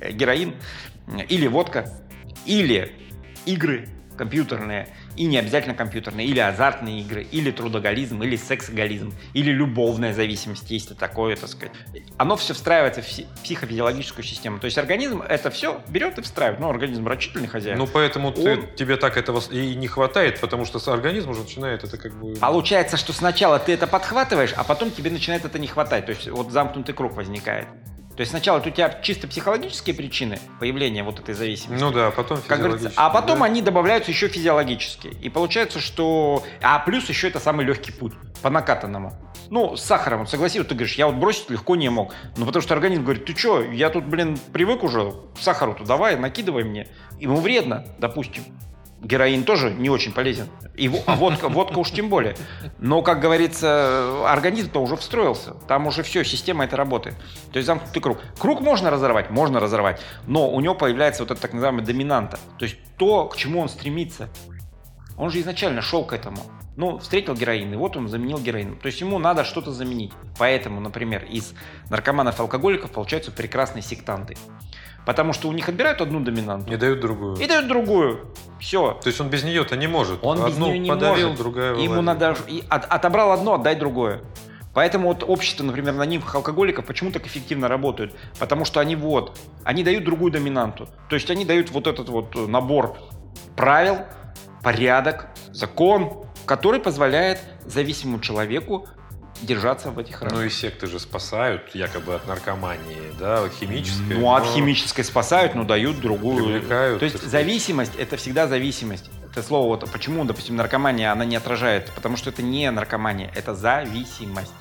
героин, 0.10 0.54
или 1.28 1.46
водка, 1.46 1.88
или 2.46 2.92
игры 3.46 3.88
компьютерные, 4.16 4.88
и 5.16 5.24
не 5.24 5.38
обязательно 5.38 5.74
компьютерные, 5.74 6.26
или 6.26 6.38
азартные 6.40 7.00
игры, 7.00 7.26
или 7.30 7.50
трудоголизм, 7.50 8.22
или 8.22 8.36
сексоголизм, 8.36 9.12
или 9.32 9.50
любовная 9.50 10.12
зависимость, 10.12 10.70
есть 10.70 10.90
и 10.90 10.94
такое, 10.94 11.36
так 11.36 11.48
сказать. 11.48 11.72
Оно 12.16 12.36
все 12.36 12.54
встраивается 12.54 13.02
в 13.02 13.06
пси- 13.06 13.26
психофизиологическую 13.42 14.24
систему. 14.24 14.58
То 14.58 14.66
есть 14.66 14.78
организм 14.78 15.22
это 15.22 15.50
все 15.50 15.80
берет 15.88 16.18
и 16.18 16.22
встраивает. 16.22 16.60
Ну, 16.60 16.68
организм 16.70 17.06
рачительный 17.06 17.48
хозяин. 17.48 17.78
Ну 17.78 17.86
поэтому 17.86 18.32
ты- 18.32 18.58
Он- 18.58 18.66
тебе 18.76 18.96
так 18.96 19.16
этого 19.16 19.42
и 19.50 19.74
не 19.74 19.86
хватает, 19.88 20.40
потому 20.40 20.64
что 20.64 20.78
организм 20.92 21.30
уже 21.30 21.42
начинает 21.42 21.84
это 21.84 21.96
как 21.96 22.14
бы... 22.14 22.34
Получается, 22.36 22.96
что 22.96 23.12
сначала 23.12 23.58
ты 23.58 23.72
это 23.72 23.86
подхватываешь, 23.86 24.52
а 24.56 24.64
потом 24.64 24.90
тебе 24.90 25.10
начинает 25.10 25.44
это 25.44 25.58
не 25.58 25.66
хватать. 25.66 26.06
То 26.06 26.12
есть 26.12 26.28
вот 26.28 26.50
замкнутый 26.50 26.94
круг 26.94 27.14
возникает. 27.14 27.66
То 28.16 28.20
есть 28.20 28.30
сначала 28.30 28.58
у 28.58 28.70
тебя 28.70 29.00
чисто 29.02 29.26
психологические 29.26 29.94
причины 29.94 30.38
появления 30.60 31.02
вот 31.02 31.18
этой 31.18 31.34
зависимости. 31.34 31.82
Ну 31.82 31.90
да, 31.90 32.10
потом 32.12 32.38
Как 32.46 32.58
говорится, 32.58 32.90
физиологически, 32.90 33.00
а 33.00 33.10
потом 33.10 33.38
да. 33.40 33.44
они 33.46 33.62
добавляются 33.62 34.10
еще 34.12 34.28
физиологически. 34.28 35.08
И 35.20 35.28
получается, 35.28 35.80
что... 35.80 36.44
А 36.62 36.78
плюс 36.78 37.08
еще 37.08 37.28
это 37.28 37.40
самый 37.40 37.66
легкий 37.66 37.90
путь, 37.90 38.12
по 38.40 38.50
накатанному. 38.50 39.12
Ну, 39.50 39.76
с 39.76 39.82
сахаром, 39.82 40.20
вот 40.20 40.30
ты 40.30 40.36
говоришь, 40.74 40.94
я 40.94 41.06
вот 41.06 41.16
бросить 41.16 41.50
легко 41.50 41.76
не 41.76 41.88
мог. 41.88 42.14
Ну, 42.36 42.46
потому 42.46 42.62
что 42.62 42.74
организм 42.74 43.02
говорит, 43.02 43.24
ты 43.24 43.36
что, 43.36 43.62
я 43.62 43.90
тут, 43.90 44.04
блин, 44.04 44.38
привык 44.52 44.82
уже 44.82 45.12
к 45.34 45.40
сахару-то, 45.40 45.84
давай, 45.84 46.16
накидывай 46.16 46.64
мне. 46.64 46.88
Ему 47.18 47.36
вредно, 47.36 47.84
допустим. 47.98 48.44
Героин 49.04 49.44
тоже 49.44 49.70
не 49.70 49.90
очень 49.90 50.12
полезен. 50.12 50.48
И, 50.74 50.90
а 51.06 51.14
водка, 51.14 51.48
водка 51.48 51.78
уж 51.78 51.90
тем 51.90 52.08
более. 52.08 52.36
Но, 52.78 53.02
как 53.02 53.20
говорится, 53.20 54.24
организм-то 54.26 54.80
уже 54.80 54.96
встроился. 54.96 55.54
Там 55.68 55.86
уже 55.86 56.02
все, 56.02 56.24
система 56.24 56.64
это 56.64 56.76
работает. 56.76 57.14
То 57.52 57.58
есть 57.58 57.66
замкнутый 57.66 58.00
круг. 58.02 58.18
Круг 58.38 58.60
можно 58.62 58.90
разорвать? 58.90 59.30
Можно 59.30 59.60
разорвать. 59.60 60.00
Но 60.26 60.50
у 60.50 60.60
него 60.60 60.74
появляется 60.74 61.22
вот 61.22 61.30
эта 61.30 61.40
так 61.40 61.52
называемая 61.52 61.84
доминанта. 61.84 62.38
То 62.58 62.64
есть 62.64 62.78
то, 62.96 63.26
к 63.28 63.36
чему 63.36 63.60
он 63.60 63.68
стремится. 63.68 64.30
Он 65.16 65.30
же 65.30 65.40
изначально 65.40 65.82
шел 65.82 66.04
к 66.04 66.12
этому. 66.12 66.40
Ну, 66.76 66.98
встретил 66.98 67.34
героин, 67.34 67.72
и 67.72 67.76
вот 67.76 67.96
он 67.96 68.08
заменил 68.08 68.38
героин. 68.38 68.76
То 68.78 68.86
есть 68.86 69.00
ему 69.00 69.18
надо 69.20 69.44
что-то 69.44 69.70
заменить. 69.70 70.12
Поэтому, 70.38 70.80
например, 70.80 71.24
из 71.24 71.54
наркоманов 71.88 72.38
и 72.38 72.42
алкоголиков 72.42 72.90
получаются 72.90 73.30
прекрасные 73.30 73.82
сектанты. 73.82 74.36
Потому 75.06 75.32
что 75.34 75.48
у 75.48 75.52
них 75.52 75.68
отбирают 75.68 76.00
одну 76.00 76.18
доминанту 76.20 76.70
Не 76.70 76.76
дают 76.76 77.00
другую. 77.00 77.36
и 77.36 77.46
дают 77.46 77.68
другую. 77.68 78.32
Все. 78.58 78.98
То 79.02 79.08
есть 79.08 79.20
он 79.20 79.28
без 79.28 79.44
нее-то 79.44 79.76
не 79.76 79.86
может. 79.86 80.18
Он 80.22 80.38
без 80.46 80.54
Одну 80.54 80.68
нее 80.68 80.78
не 80.78 80.88
подавил, 80.90 81.28
может. 81.28 81.42
другая 81.42 81.72
Ему 81.74 81.80
выводит. 82.00 82.04
надо 82.04 82.36
и 82.48 82.64
от- 82.70 82.86
отобрал 82.86 83.30
одно, 83.32 83.54
отдай 83.54 83.76
другое. 83.76 84.22
Поэтому 84.72 85.08
вот 85.08 85.22
общество, 85.22 85.62
например, 85.62 85.90
анонимных 85.94 86.34
алкоголиков 86.34 86.84
почему 86.86 87.12
так 87.12 87.24
эффективно 87.26 87.68
работают? 87.68 88.16
Потому 88.40 88.64
что 88.64 88.80
они 88.80 88.96
вот, 88.96 89.38
они 89.62 89.84
дают 89.84 90.02
другую 90.04 90.32
доминанту. 90.32 90.88
То 91.08 91.14
есть 91.14 91.30
они 91.30 91.44
дают 91.44 91.70
вот 91.70 91.86
этот 91.86 92.08
вот 92.08 92.34
э, 92.34 92.46
набор 92.48 92.96
правил, 93.56 93.98
порядок, 94.62 95.28
закон, 95.52 96.24
который 96.46 96.80
позволяет 96.80 97.40
зависимому 97.66 98.20
человеку 98.20 98.86
держаться 99.42 99.90
в 99.90 99.98
этих 99.98 100.20
Ну 100.20 100.28
рамках. 100.28 100.46
и 100.46 100.50
секты 100.50 100.86
же 100.86 100.98
спасают 101.00 101.74
якобы 101.74 102.14
от 102.14 102.26
наркомании, 102.26 103.12
да, 103.18 103.48
химической. 103.48 104.16
Ну, 104.16 104.32
от 104.32 104.44
но 104.44 104.52
химической 104.52 105.02
спасают, 105.02 105.54
но 105.54 105.64
дают 105.64 106.00
другую. 106.00 106.44
Привлекают, 106.44 107.00
То 107.00 107.04
есть 107.04 107.22
зависимость– 107.22 107.92
это 107.98 108.16
всегда 108.16 108.46
зависимость. 108.46 109.10
Это 109.30 109.42
слово, 109.42 109.66
вот 109.66 109.90
почему, 109.90 110.24
допустим, 110.24 110.54
наркомания, 110.56 111.10
она 111.10 111.24
не 111.24 111.34
отражает, 111.36 111.90
потому 111.94 112.16
что 112.16 112.30
это 112.30 112.42
не 112.42 112.70
наркомания, 112.70 113.30
это 113.34 113.54
зависимость. 113.54 114.52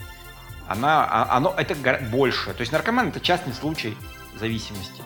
Она, 0.67 1.05
а- 1.05 1.37
оно, 1.37 1.53
это 1.55 1.75
больше. 2.11 2.53
То 2.53 2.61
есть 2.61 2.71
наркоман– 2.71 3.07
это 3.09 3.19
частный 3.19 3.53
случай 3.53 3.95
зависимости. 4.39 5.03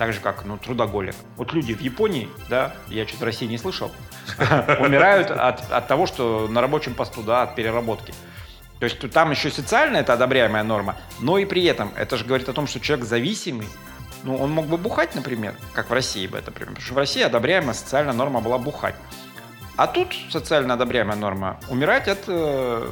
Так 0.00 0.14
же, 0.14 0.20
как 0.20 0.46
ну, 0.46 0.56
трудоголик. 0.56 1.14
Вот 1.36 1.52
люди 1.52 1.74
в 1.74 1.80
Японии, 1.82 2.30
да, 2.48 2.72
я 2.88 3.06
что-то 3.06 3.26
России 3.26 3.44
не 3.44 3.58
слышал, 3.58 3.92
умирают 4.80 5.30
от, 5.30 5.88
того, 5.88 6.06
что 6.06 6.48
на 6.48 6.62
рабочем 6.62 6.94
посту, 6.94 7.22
да, 7.22 7.42
от 7.42 7.54
переработки. 7.54 8.14
То 8.78 8.84
есть 8.86 8.98
там 9.10 9.30
еще 9.30 9.50
социальная 9.50 10.00
это 10.00 10.14
одобряемая 10.14 10.62
норма, 10.62 10.96
но 11.18 11.36
и 11.36 11.44
при 11.44 11.66
этом 11.66 11.92
это 11.98 12.16
же 12.16 12.24
говорит 12.24 12.48
о 12.48 12.54
том, 12.54 12.66
что 12.66 12.80
человек 12.80 13.04
зависимый, 13.04 13.68
ну, 14.24 14.38
он 14.38 14.50
мог 14.52 14.68
бы 14.68 14.78
бухать, 14.78 15.14
например, 15.14 15.54
как 15.74 15.90
в 15.90 15.92
России 15.92 16.26
бы 16.26 16.38
это, 16.38 16.46
например, 16.46 16.70
потому 16.70 16.86
что 16.86 16.94
в 16.94 16.96
России 16.96 17.20
одобряемая 17.20 17.74
социальная 17.74 18.14
норма 18.14 18.40
была 18.40 18.56
бухать. 18.56 18.94
А 19.76 19.86
тут 19.86 20.14
социально 20.30 20.72
одобряемая 20.72 21.18
норма 21.18 21.60
умирать 21.68 22.08
от 22.08 22.20
э, 22.26 22.88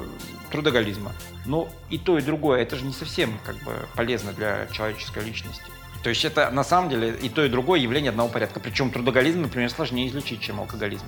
трудоголизма. 0.50 1.12
Ну, 1.46 1.70
и 1.88 1.96
то, 1.96 2.18
и 2.18 2.20
другое, 2.20 2.60
это 2.60 2.76
же 2.76 2.84
не 2.84 2.92
совсем 2.92 3.38
как 3.46 3.56
бы 3.60 3.72
полезно 3.96 4.34
для 4.34 4.66
человеческой 4.66 5.24
личности. 5.24 5.64
То 6.02 6.10
есть 6.10 6.24
это 6.24 6.50
на 6.50 6.64
самом 6.64 6.90
деле 6.90 7.14
и 7.20 7.28
то, 7.28 7.44
и 7.44 7.48
другое 7.48 7.80
явление 7.80 8.10
одного 8.10 8.28
порядка. 8.28 8.60
Причем 8.60 8.90
трудоголизм, 8.90 9.42
например, 9.42 9.70
сложнее 9.70 10.08
излечить, 10.08 10.40
чем 10.40 10.60
алкоголизм. 10.60 11.06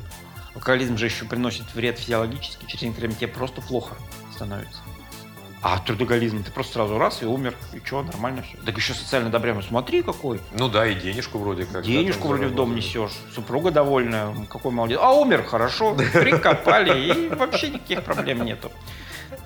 Алкоголизм 0.54 0.96
же 0.96 1.06
еще 1.06 1.24
приносит 1.24 1.72
вред 1.74 1.98
физиологически, 1.98 2.66
через 2.66 2.82
некоторое 2.82 3.08
время 3.08 3.20
тебе 3.20 3.28
просто 3.28 3.60
плохо 3.60 3.94
становится. 4.34 4.80
А 5.62 5.78
трудоголизм, 5.78 6.42
ты 6.42 6.50
просто 6.50 6.74
сразу 6.74 6.98
раз 6.98 7.22
и 7.22 7.26
умер, 7.26 7.54
и 7.74 7.82
что, 7.84 8.02
нормально 8.02 8.42
все. 8.42 8.56
Так 8.64 8.76
еще 8.78 8.94
социально 8.94 9.28
одобряемый, 9.28 9.62
смотри 9.62 10.02
какой. 10.02 10.40
Ну 10.52 10.68
да, 10.70 10.86
и 10.86 10.94
денежку 10.94 11.38
вроде 11.38 11.66
как. 11.66 11.84
Денежку 11.84 12.28
вроде 12.28 12.46
в 12.46 12.54
дом 12.54 12.74
несешь, 12.74 13.12
супруга 13.34 13.70
довольная, 13.70 14.34
какой 14.46 14.72
молодец. 14.72 14.98
А 15.02 15.12
умер, 15.12 15.42
хорошо, 15.42 15.94
прикопали, 16.14 17.12
и 17.12 17.28
вообще 17.28 17.68
никаких 17.68 18.02
проблем 18.04 18.42
нету. 18.44 18.72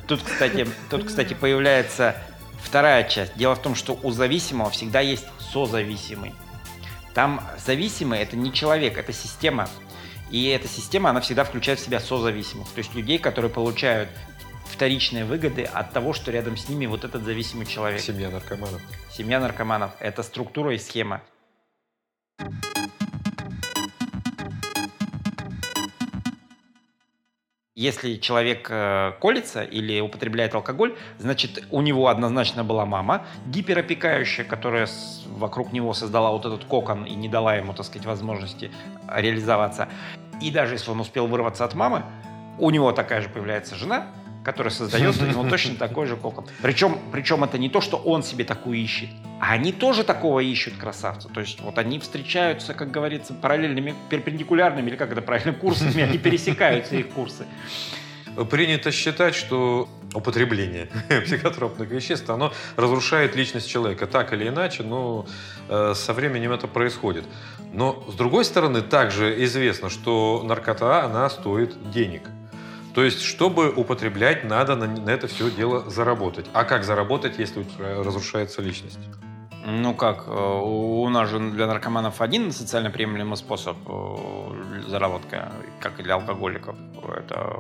Тут, 0.07 0.23
кстати, 0.23 0.69
тут, 0.89 1.05
кстати, 1.05 1.35
появляется 1.35 2.17
вторая 2.63 3.05
часть. 3.09 3.37
Дело 3.37 3.57
в 3.57 3.63
том, 3.63 3.75
что 3.75 3.99
у 4.03 4.13
зависимого 4.13 4.71
всегда 4.71 5.01
есть 5.01 5.27
созависимый. 5.55 6.35
Там 7.15 7.41
зависимый 7.65 8.19
это 8.19 8.37
не 8.37 8.53
человек, 8.53 8.99
это 8.99 9.13
система. 9.13 9.69
И 10.31 10.49
эта 10.49 10.67
система, 10.67 11.11
она 11.11 11.21
всегда 11.21 11.45
включает 11.45 11.79
в 11.79 11.85
себя 11.85 12.01
созависимых. 12.01 12.69
То 12.71 12.79
есть 12.79 12.93
людей, 12.95 13.19
которые 13.21 13.53
получают 13.53 14.09
вторичные 14.67 15.25
выгоды 15.25 15.63
от 15.63 15.93
того, 15.93 16.13
что 16.13 16.33
рядом 16.33 16.57
с 16.57 16.69
ними 16.69 16.87
вот 16.87 17.05
этот 17.05 17.23
зависимый 17.23 17.67
человек. 17.67 18.01
Семья 18.01 18.31
наркоманов. 18.31 18.83
Семья 19.13 19.39
наркоманов. 19.39 19.93
Это 20.01 20.25
структура 20.25 20.75
и 20.75 20.79
схема. 20.79 21.23
Если 27.77 28.19
человек 28.19 28.69
э, 28.71 29.15
колется 29.21 29.65
или 29.65 29.99
употребляет 29.99 30.55
алкоголь, 30.55 30.95
значит, 31.19 31.65
у 31.73 31.83
него 31.83 32.07
однозначно 32.07 32.63
была 32.63 32.87
мама, 32.87 33.27
гиперопекающая, 33.47 34.45
которая 34.45 34.87
вокруг 35.27 35.73
него 35.73 35.93
создала 35.93 36.31
вот 36.31 36.47
этот 36.47 36.67
кокон 36.67 37.03
и 37.05 37.17
не 37.17 37.29
дала 37.29 37.57
ему, 37.57 37.75
так 37.75 37.85
сказать, 37.85 38.07
возможности 38.07 38.71
реализоваться. 39.13 39.89
И 40.41 40.53
даже 40.53 40.75
если 40.75 40.89
он 40.93 41.01
успел 41.01 41.27
вырваться 41.27 41.65
от 41.65 41.75
мамы, 41.75 42.05
у 42.61 42.71
него 42.71 42.93
такая 42.93 43.21
же 43.21 43.29
появляется 43.29 43.75
жена, 43.75 44.07
который 44.45 44.71
создает 44.71 45.21
у 45.21 45.27
него 45.27 45.49
точно 45.49 45.75
такой 45.77 46.07
же 46.07 46.17
кокон. 46.17 46.47
Причем, 46.63 46.99
причем 47.11 47.43
это 47.43 47.59
не 47.59 47.69
то, 47.69 47.81
что 47.81 47.97
он 47.97 48.23
себе 48.23 48.45
такую 48.45 48.79
ищет, 48.79 49.09
а 49.41 49.53
они 49.53 49.73
тоже 49.73 50.05
такого 50.05 50.41
ищут 50.41 50.75
красавца. 50.77 51.29
То 51.29 51.41
есть 51.41 51.61
вот 51.61 51.79
они 51.79 51.99
встречаются, 51.99 52.75
как 52.75 52.91
говорится, 52.91 53.35
параллельными, 53.35 53.95
перпендикулярными, 54.11 54.91
или 54.91 54.97
как 54.97 55.13
это 55.13 55.23
правильно, 55.23 55.55
курсами, 55.55 56.03
они 56.03 56.19
пересекаются 56.19 56.97
их 56.97 57.09
курсы. 57.09 57.47
Принято 58.51 58.91
считать, 58.91 59.35
что 59.35 59.89
употребление 60.13 60.89
психотропных 61.25 61.89
веществ, 61.89 62.29
оно 62.31 62.53
разрушает 62.77 63.37
личность 63.37 63.69
человека 63.69 64.07
так 64.07 64.33
или 64.33 64.49
иначе, 64.49 64.83
но 64.83 65.27
э, 65.69 65.93
со 65.95 66.13
временем 66.13 66.53
это 66.53 66.67
происходит. 66.67 67.25
Но 67.73 68.05
с 68.09 68.15
другой 68.15 68.45
стороны, 68.45 68.83
также 68.83 69.43
известно, 69.45 69.89
что 69.89 70.43
наркота, 70.45 71.05
она 71.05 71.31
стоит 71.31 71.91
денег. 71.91 72.23
То 72.95 73.03
есть, 73.03 73.23
чтобы 73.23 73.71
употреблять, 73.71 74.45
надо 74.45 74.77
на, 74.77 74.87
на 74.87 75.11
это 75.11 75.27
все 75.27 75.51
дело 75.51 75.91
заработать. 75.91 76.47
А 76.53 76.65
как 76.65 76.85
заработать, 76.85 77.39
если 77.39 77.67
разрушается 77.79 78.63
личность? 78.63 78.99
Ну 79.67 79.95
как, 79.95 80.25
э, 80.29 80.31
у 80.31 81.09
нас 81.09 81.31
же 81.31 81.39
для 81.39 81.67
наркоманов 81.67 82.21
один 82.21 82.53
социально 82.53 82.91
приемлемый 82.91 83.37
способ 83.37 83.77
э, 83.87 84.83
заработка, 84.89 85.53
как 85.81 85.99
и 85.99 86.03
для 86.03 86.15
алкоголиков, 86.15 86.77
это 87.17 87.57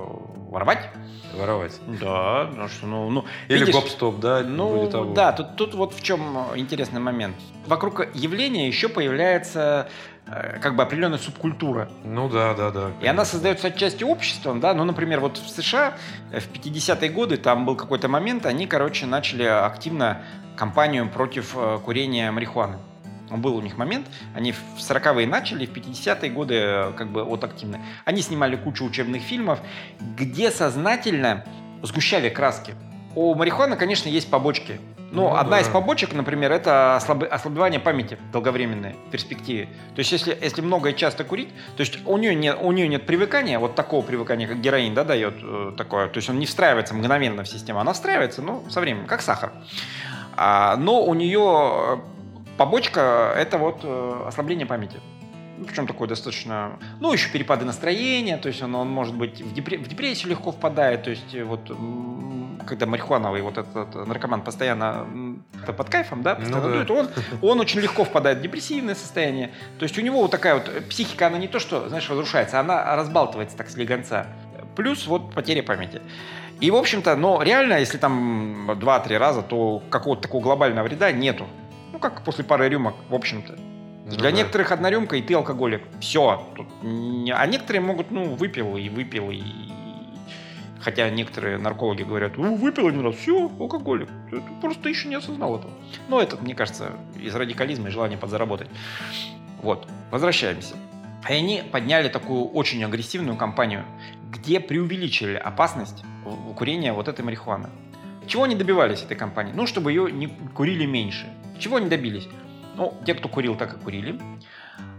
воровать. 0.50 0.90
Воровать. 1.32 1.80
Да, 2.00 2.50
ну 2.54 2.68
что, 2.68 2.86
ну, 2.86 3.10
ну 3.10 3.24
Или 3.48 3.72
гоп-стоп, 3.72 4.20
да? 4.20 4.42
Ну, 4.42 5.14
да, 5.14 5.32
тут, 5.32 5.56
тут 5.56 5.74
вот 5.74 5.94
в 5.94 6.02
чем 6.02 6.20
интересный 6.54 7.00
момент. 7.00 7.36
Вокруг 7.66 8.14
явления 8.14 8.68
еще 8.68 8.88
появляется 8.88 9.88
как 10.26 10.74
бы 10.74 10.82
определенная 10.82 11.18
субкультура. 11.18 11.88
Ну 12.04 12.28
да, 12.28 12.54
да, 12.54 12.70
да. 12.70 12.80
Конечно. 12.84 13.04
И 13.04 13.06
она 13.06 13.24
создается 13.24 13.68
отчасти 13.68 14.04
обществом, 14.04 14.60
да, 14.60 14.74
ну, 14.74 14.84
например, 14.84 15.20
вот 15.20 15.36
в 15.36 15.48
США 15.48 15.94
э, 16.32 16.40
в 16.40 16.50
50-е 16.50 17.10
годы 17.10 17.36
там 17.36 17.66
был 17.66 17.76
какой-то 17.76 18.08
момент, 18.08 18.46
они, 18.46 18.66
короче, 18.66 19.06
начали 19.06 19.44
активно 19.44 20.22
кампанию 20.56 21.08
против 21.08 21.54
э, 21.56 21.78
курения 21.84 22.30
марихуаны. 22.30 22.78
Был 23.30 23.56
у 23.56 23.60
них 23.60 23.76
момент, 23.76 24.06
они 24.34 24.52
в 24.52 24.60
40-е 24.78 25.26
начали, 25.26 25.66
в 25.66 25.72
50-е 25.72 26.30
годы 26.30 26.92
как 26.96 27.10
бы 27.10 27.24
вот 27.24 27.42
активно. 27.42 27.80
Они 28.04 28.22
снимали 28.22 28.54
кучу 28.56 28.84
учебных 28.84 29.22
фильмов, 29.22 29.60
где 30.16 30.50
сознательно 30.50 31.44
сгущали 31.82 32.28
краски. 32.28 32.74
У 33.14 33.34
марихуаны, 33.34 33.76
конечно, 33.76 34.08
есть 34.08 34.28
побочки. 34.30 34.80
Ну, 35.12 35.28
ну 35.28 35.36
одна 35.36 35.56
да. 35.56 35.60
из 35.60 35.68
побочек, 35.68 36.12
например, 36.12 36.50
это 36.50 36.96
ослаб... 36.96 37.24
ослабевание 37.30 37.78
памяти 37.78 38.18
долговременной 38.32 38.96
перспективе. 39.12 39.68
То 39.94 40.00
есть, 40.00 40.10
если, 40.10 40.36
если 40.40 40.60
много 40.60 40.90
и 40.90 40.96
часто 40.96 41.22
курить, 41.22 41.50
то 41.76 41.80
есть 41.80 41.98
у 42.06 42.16
нее, 42.16 42.34
нет, 42.34 42.58
у 42.60 42.72
нее 42.72 42.88
нет 42.88 43.06
привыкания, 43.06 43.58
вот 43.60 43.76
такого 43.76 44.04
привыкания, 44.04 44.48
как 44.48 44.60
героин, 44.60 44.94
да, 44.94 45.04
дает 45.04 45.34
э, 45.40 45.72
такое. 45.76 46.08
То 46.08 46.18
есть 46.18 46.28
он 46.28 46.40
не 46.40 46.46
встраивается 46.46 46.94
мгновенно 46.94 47.44
в 47.44 47.48
систему, 47.48 47.78
она 47.78 47.92
встраивается, 47.92 48.42
ну, 48.42 48.64
со 48.68 48.80
временем, 48.80 49.06
как 49.06 49.22
сахар. 49.22 49.52
А, 50.36 50.76
но 50.76 51.04
у 51.04 51.14
нее 51.14 51.40
э, 51.40 51.96
побочка– 52.56 53.32
это 53.36 53.58
вот 53.58 53.80
э, 53.84 54.24
ослабление 54.26 54.66
памяти. 54.66 55.00
Ну, 55.56 55.64
причем 55.64 55.86
такое 55.86 56.08
достаточно... 56.08 56.78
Ну, 57.00 57.12
еще 57.12 57.30
перепады 57.30 57.64
настроения, 57.64 58.36
то 58.38 58.48
есть 58.48 58.62
он, 58.62 58.74
он 58.74 58.88
может 58.88 59.14
быть 59.14 59.40
в, 59.40 59.54
депре... 59.54 59.78
в 59.78 59.86
депрессию 59.88 60.30
легко 60.30 60.52
впадает, 60.52 61.04
то 61.04 61.10
есть 61.10 61.34
э, 61.34 61.44
вот 61.44 61.70
когда 62.66 62.86
марихуановый 62.86 63.42
вот 63.42 63.58
этот 63.58 63.94
наркоман 64.06 64.42
постоянно 64.42 65.06
под 65.66 65.88
кайфом, 65.88 66.22
да, 66.22 66.34
постоянно 66.34 66.68
ну, 66.68 66.78
да. 66.78 66.84
дует, 66.84 66.90
он, 66.90 67.08
он 67.42 67.60
очень 67.60 67.80
легко 67.80 68.04
впадает 68.04 68.38
в 68.38 68.40
депрессивное 68.42 68.94
состояние. 68.94 69.52
То 69.78 69.84
есть 69.84 69.98
у 69.98 70.00
него 70.00 70.22
вот 70.22 70.30
такая 70.30 70.54
вот 70.54 70.70
психика, 70.88 71.26
она 71.26 71.38
не 71.38 71.48
то, 71.48 71.58
что, 71.58 71.88
знаешь, 71.88 72.08
разрушается, 72.08 72.58
она 72.58 72.96
разбалтывается 72.96 73.56
так 73.56 73.68
с 73.68 73.76
легонца. 73.76 74.26
Плюс 74.76 75.06
вот 75.06 75.32
потеря 75.32 75.62
памяти. 75.62 76.00
И, 76.60 76.70
в 76.70 76.76
общем-то, 76.76 77.16
но 77.16 77.42
реально, 77.42 77.74
если 77.74 77.98
там 77.98 78.70
2-3 78.70 79.18
раза, 79.18 79.42
то 79.42 79.82
какого-то 79.90 80.22
такого 80.22 80.42
глобального 80.42 80.86
вреда 80.86 81.12
нету. 81.12 81.46
Ну, 81.92 81.98
как 81.98 82.22
после 82.22 82.44
пары 82.44 82.68
рюмок, 82.68 82.94
в 83.08 83.14
общем-то. 83.14 83.73
Ну, 84.04 84.10
Для 84.10 84.30
да. 84.30 84.36
некоторых 84.36 84.70
одна 84.70 84.90
рюмка, 84.90 85.16
и 85.16 85.22
ты 85.22 85.34
алкоголик. 85.34 85.82
Все. 86.00 86.46
Тут... 86.54 86.66
А 86.82 87.46
некоторые 87.46 87.80
могут, 87.80 88.10
ну, 88.10 88.34
выпил 88.34 88.76
и 88.76 88.88
выпил, 88.88 89.30
и 89.30 89.42
Хотя 90.84 91.08
некоторые 91.08 91.56
наркологи 91.56 92.02
говорят, 92.02 92.36
ну, 92.36 92.56
выпил 92.56 92.88
один 92.88 93.00
раз, 93.00 93.16
все, 93.16 93.50
алкоголик. 93.58 94.10
Ты 94.30 94.42
просто 94.60 94.90
еще 94.90 95.08
не 95.08 95.14
осознал 95.14 95.56
этого. 95.56 95.72
Но 96.08 96.20
это, 96.20 96.36
мне 96.36 96.54
кажется, 96.54 96.92
из 97.18 97.34
радикализма 97.34 97.88
и 97.88 97.90
желания 97.90 98.18
подзаработать. 98.18 98.68
Вот, 99.62 99.88
возвращаемся. 100.10 100.74
И 101.26 101.32
они 101.32 101.62
подняли 101.72 102.10
такую 102.10 102.44
очень 102.48 102.84
агрессивную 102.84 103.38
кампанию, 103.38 103.86
где 104.30 104.60
преувеличили 104.60 105.36
опасность 105.36 106.04
курения 106.54 106.92
вот 106.92 107.08
этой 107.08 107.24
марихуаны. 107.24 107.70
Чего 108.26 108.42
они 108.44 108.54
добивались 108.54 109.02
этой 109.02 109.16
компании? 109.16 109.52
Ну, 109.54 109.66
чтобы 109.66 109.90
ее 109.90 110.12
не 110.12 110.26
курили 110.26 110.84
меньше. 110.84 111.32
Чего 111.58 111.76
они 111.76 111.88
добились? 111.88 112.28
Ну, 112.76 112.94
те, 113.06 113.14
кто 113.14 113.28
курил, 113.28 113.56
так 113.56 113.74
и 113.74 113.76
курили. 113.76 114.20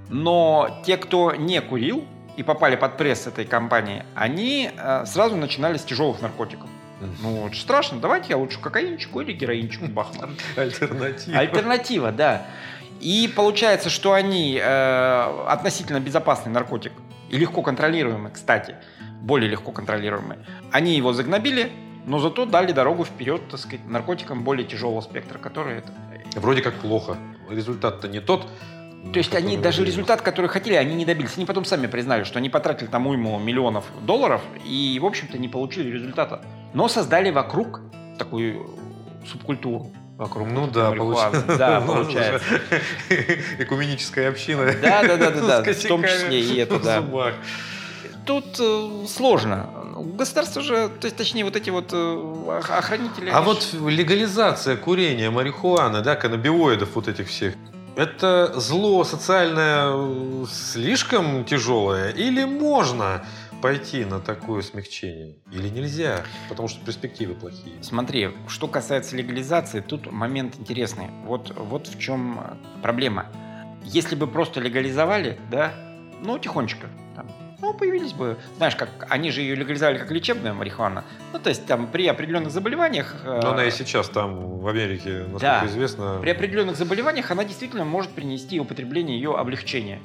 Но 0.10 0.82
те, 0.86 0.98
кто 0.98 1.34
не 1.36 1.62
курил, 1.62 2.06
и 2.38 2.44
попали 2.44 2.76
под 2.76 2.98
пресс 2.98 3.28
этой 3.28 3.46
компании, 3.46 4.04
они 4.14 4.70
э, 4.76 5.06
сразу 5.06 5.36
начинали 5.36 5.78
с 5.78 5.84
тяжелых 5.84 6.22
наркотиков. 6.22 6.70
Ну, 7.22 7.44
очень 7.44 7.62
страшно. 7.62 8.00
Давайте 8.00 8.30
я 8.30 8.38
лучше 8.38 8.60
кокаинчику 8.60 9.22
или 9.22 9.34
героинчику 9.34 9.88
бахну. 9.88 10.30
Альтернатива. 10.56 11.38
Альтернатива, 11.38 12.12
да. 12.12 12.46
И 13.02 13.32
получается, 13.36 13.90
что 13.90 14.14
они 14.14 14.60
э, 14.62 15.46
относительно 15.48 16.00
безопасный 16.00 16.52
наркотик 16.52 16.94
и 17.30 17.38
легко 17.38 17.62
контролируемый, 17.62 18.32
кстати, 18.32 18.76
более 19.22 19.50
легко 19.50 19.72
контролируемый. 19.72 20.38
Они 20.72 20.96
его 20.96 21.12
загнобили, 21.14 21.72
но 22.06 22.20
зато 22.20 22.46
дали 22.46 22.72
дорогу 22.72 23.06
вперед, 23.06 23.42
так 23.50 23.60
сказать, 23.60 23.86
наркотикам 23.88 24.44
более 24.44 24.66
тяжелого 24.66 25.02
спектра, 25.02 25.38
который 25.38 25.80
это... 25.80 25.92
Вроде 26.36 26.62
как 26.62 26.76
плохо. 26.76 27.18
Результат-то 27.50 28.08
не 28.08 28.20
тот, 28.20 28.48
то 29.14 29.20
есть 29.20 29.36
они 29.36 29.56
даже 29.58 29.86
результат, 29.86 30.22
который 30.22 30.48
хотели, 30.48 30.74
они 30.74 30.96
не 30.96 31.06
добились. 31.06 31.34
Они 31.38 31.46
потом 31.46 31.64
сами 31.64 31.88
признали, 31.88 32.24
что 32.24 32.40
они 32.40 32.50
потратили 32.50 32.88
там 32.88 33.06
уйму 33.08 33.38
миллионов 33.38 33.86
долларов 34.02 34.42
и, 34.66 35.00
в 35.02 35.06
общем-то, 35.06 35.38
не 35.38 35.48
получили 35.48 35.92
результата. 35.92 36.42
Но 36.74 36.88
создали 36.88 37.30
вокруг 37.30 37.82
такую 38.18 38.68
субкультуру. 39.32 39.92
Вокруг 40.18 40.50
ну 40.50 40.68
да, 40.68 40.92
получается. 40.98 41.58
Да, 41.58 41.82
получается. 41.82 42.46
Экуменическая 43.60 44.30
община. 44.30 44.74
Да, 44.82 45.04
да, 45.04 45.18
да, 45.18 45.32
да, 45.32 45.62
да. 45.62 45.64
В 45.74 45.88
том 45.88 46.04
числе 46.04 46.42
и 46.42 46.58
это, 46.58 46.80
да. 46.80 47.04
Тут 48.26 48.60
э, 48.60 49.06
сложно. 49.08 49.70
Государство 50.18 50.62
же, 50.62 50.90
то 50.90 51.06
есть, 51.06 51.16
точнее, 51.16 51.44
вот 51.44 51.56
эти 51.56 51.70
вот 51.70 51.90
э, 51.94 52.62
охранители. 52.70 53.30
А 53.30 53.42
вот 53.42 53.74
легализация 53.74 54.78
курения 54.78 55.30
марихуаны, 55.30 56.02
да, 56.02 56.16
каннабиоидов 56.16 56.96
вот 56.96 57.08
этих 57.08 57.28
всех, 57.28 57.54
это 57.96 58.60
зло 58.60 59.04
социальное 59.04 59.92
э, 59.94 60.46
слишком 60.52 61.46
тяжелое 61.46 62.10
или 62.10 62.44
можно 62.44 63.24
пойти 63.62 64.06
на 64.06 64.20
такое 64.20 64.62
смягчение? 64.62 65.36
Или 65.52 65.70
нельзя? 65.70 66.24
Потому 66.50 66.68
что 66.68 66.84
перспективы 66.84 67.36
плохие. 67.36 67.82
Смотри, 67.82 68.32
что 68.48 68.68
касается 68.68 69.16
легализации, 69.16 69.82
тут 69.82 70.12
момент 70.12 70.56
интересный. 70.60 71.10
Вот, 71.26 71.54
вот 71.56 71.88
в 71.88 72.00
чем 72.00 72.60
проблема. 72.82 73.28
Если 73.84 74.16
бы 74.16 74.28
просто 74.28 74.60
легализовали, 74.60 75.40
да, 75.50 75.74
ну, 76.22 76.38
тихонечко, 76.40 76.88
ну, 77.62 77.74
появились 77.74 78.14
бы, 78.14 78.38
знаешь, 78.58 78.76
как 78.76 79.08
они 79.10 79.32
же 79.32 79.42
ее 79.42 79.56
легализовали 79.56 79.98
как 79.98 80.12
лечебная 80.12 80.54
марихуана. 80.54 81.04
Ну, 81.34 81.40
то 81.40 81.50
есть 81.50 81.66
там 81.66 81.88
при 81.88 82.08
определенных 82.08 82.52
заболеваниях... 82.52 83.16
Но 83.24 83.52
она 83.52 83.66
и 83.66 83.72
сейчас 83.72 84.10
там 84.10 84.60
в 84.60 84.68
Америке, 84.68 85.20
насколько 85.20 85.40
да, 85.40 85.66
известно... 85.66 86.20
При 86.22 86.32
определенных 86.32 86.76
заболеваниях 86.76 87.32
она 87.32 87.44
действительно 87.44 87.86
может 87.86 88.12
принести 88.12 88.60
употребление 88.60 89.18
ее 89.18 89.36
облегчение. 89.36 90.00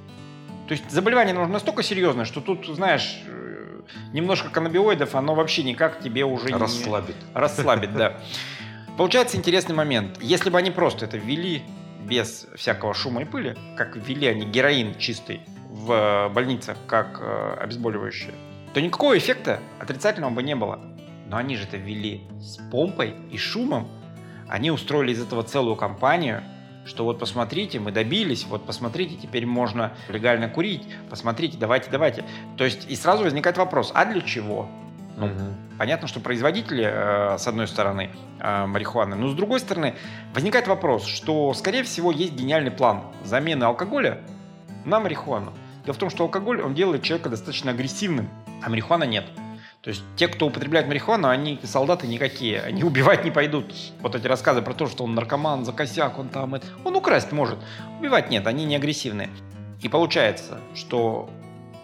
То 0.69 0.73
есть 0.73 0.91
заболевание 0.91 1.35
нужно 1.35 1.53
настолько 1.55 1.83
серьезное, 1.83 2.25
что 2.25 2.41
тут, 2.41 2.67
знаешь, 2.67 3.21
э, 3.27 3.81
немножко 4.13 4.51
каннабиоидов, 4.51 5.17
оно 5.17 5.35
вообще 5.35 5.65
никак 5.65 6.01
тебе 6.01 6.25
уже 6.25 6.49
расслабит. 6.57 7.17
не... 7.17 7.41
Расслабит. 7.41 7.93
да. 7.95 8.21
Получается 8.97 9.37
интересный 9.37 9.75
момент. 9.75 10.19
Если 10.21 10.51
бы 10.51 10.59
они 10.59 10.71
просто 10.71 11.07
это 11.07 11.17
ввели 11.17 11.63
без 12.05 12.47
всякого 12.55 12.95
шума 12.95 13.23
и 13.23 13.25
пыли, 13.25 13.57
как 13.77 13.97
ввели 13.97 14.27
они 14.27 14.45
героин 14.47 14.95
чистый 14.99 15.41
в 15.71 16.31
больницах 16.35 16.77
как 16.87 17.21
э, 17.21 17.57
обезболивающее, 17.61 18.35
то 18.75 18.81
никакого 18.81 19.17
эффекта 19.17 19.61
отрицательного 19.79 20.31
бы 20.31 20.43
не 20.43 20.55
было. 20.55 20.81
Но 21.29 21.37
они 21.37 21.57
же 21.57 21.65
это 21.65 21.77
ввели 21.77 22.23
с 22.41 22.59
помпой 22.71 23.15
и 23.31 23.39
шумом. 23.39 23.89
Они 24.49 24.71
устроили 24.71 25.13
из 25.13 25.23
этого 25.23 25.43
целую 25.43 25.77
кампанию– 25.77 26.43
что 26.91 27.05
вот 27.05 27.19
посмотрите, 27.19 27.79
мы 27.79 27.93
добились, 27.93 28.47
вот 28.47 28.67
посмотрите, 28.67 29.17
теперь 29.17 29.47
можно 29.47 29.93
легально 30.09 30.49
курить, 30.49 30.83
посмотрите, 31.09 31.57
давайте, 31.59 31.91
давайте. 31.91 32.25
То 32.57 32.65
есть 32.65 32.91
и 32.91 32.97
сразу 32.97 33.23
возникает 33.23 33.59
вопрос, 33.59 33.93
а 33.95 34.05
для 34.07 34.21
чего? 34.21 34.69
Ну, 35.17 35.27
угу. 35.27 35.35
Понятно, 35.79 36.09
что 36.09 36.21
производители, 36.21 36.85
э, 36.85 37.39
с 37.39 37.47
одной 37.47 37.69
стороны, 37.69 38.11
э, 38.39 38.67
марихуаны, 38.67 39.17
но 39.17 39.29
с 39.29 39.35
другой 39.35 39.61
стороны, 39.61 39.95
возникает 40.35 40.67
вопрос, 40.69 41.05
что, 41.05 41.53
скорее 41.55 41.83
всего, 41.83 42.11
есть 42.11 42.33
гениальный 42.33 42.71
план 42.71 43.05
замены 43.25 43.65
алкоголя 43.65 44.21
на 44.85 45.01
марихуану. 45.01 45.53
Дело 45.85 45.95
в 45.95 45.99
том, 45.99 46.11
что 46.11 46.25
алкоголь, 46.25 46.61
он 46.61 46.75
делает 46.75 47.03
человека 47.03 47.31
достаточно 47.31 47.71
агрессивным, 47.71 48.29
а 48.63 48.69
марихуана 48.69 49.05
нет. 49.05 49.25
То 49.83 49.89
есть 49.89 50.03
те, 50.17 50.29
кто 50.29 50.47
употребляет 50.47 50.89
марихуану, 50.89 51.29
они 51.29 51.59
солдаты 51.63 52.07
никакие, 52.07 52.61
они 52.61 52.85
убивать 52.85 53.25
не 53.25 53.31
пойдут. 53.31 53.75
Вот 54.01 54.15
эти 54.15 54.27
рассказы 54.27 54.61
про 54.61 54.75
то, 54.75 54.87
что 54.87 55.05
он 55.05 55.15
наркоман, 55.15 55.65
за 55.65 55.73
косяк, 55.73 56.19
он 56.19 56.29
там... 56.29 56.55
Это... 56.55 56.67
Он 56.85 56.97
украсть 56.97 57.33
может, 57.33 57.59
убивать 57.99 58.31
нет, 58.31 58.47
они 58.47 58.65
не 58.65 58.77
агрессивные. 58.77 59.31
И 59.81 59.89
получается, 59.89 60.61
что 60.75 61.31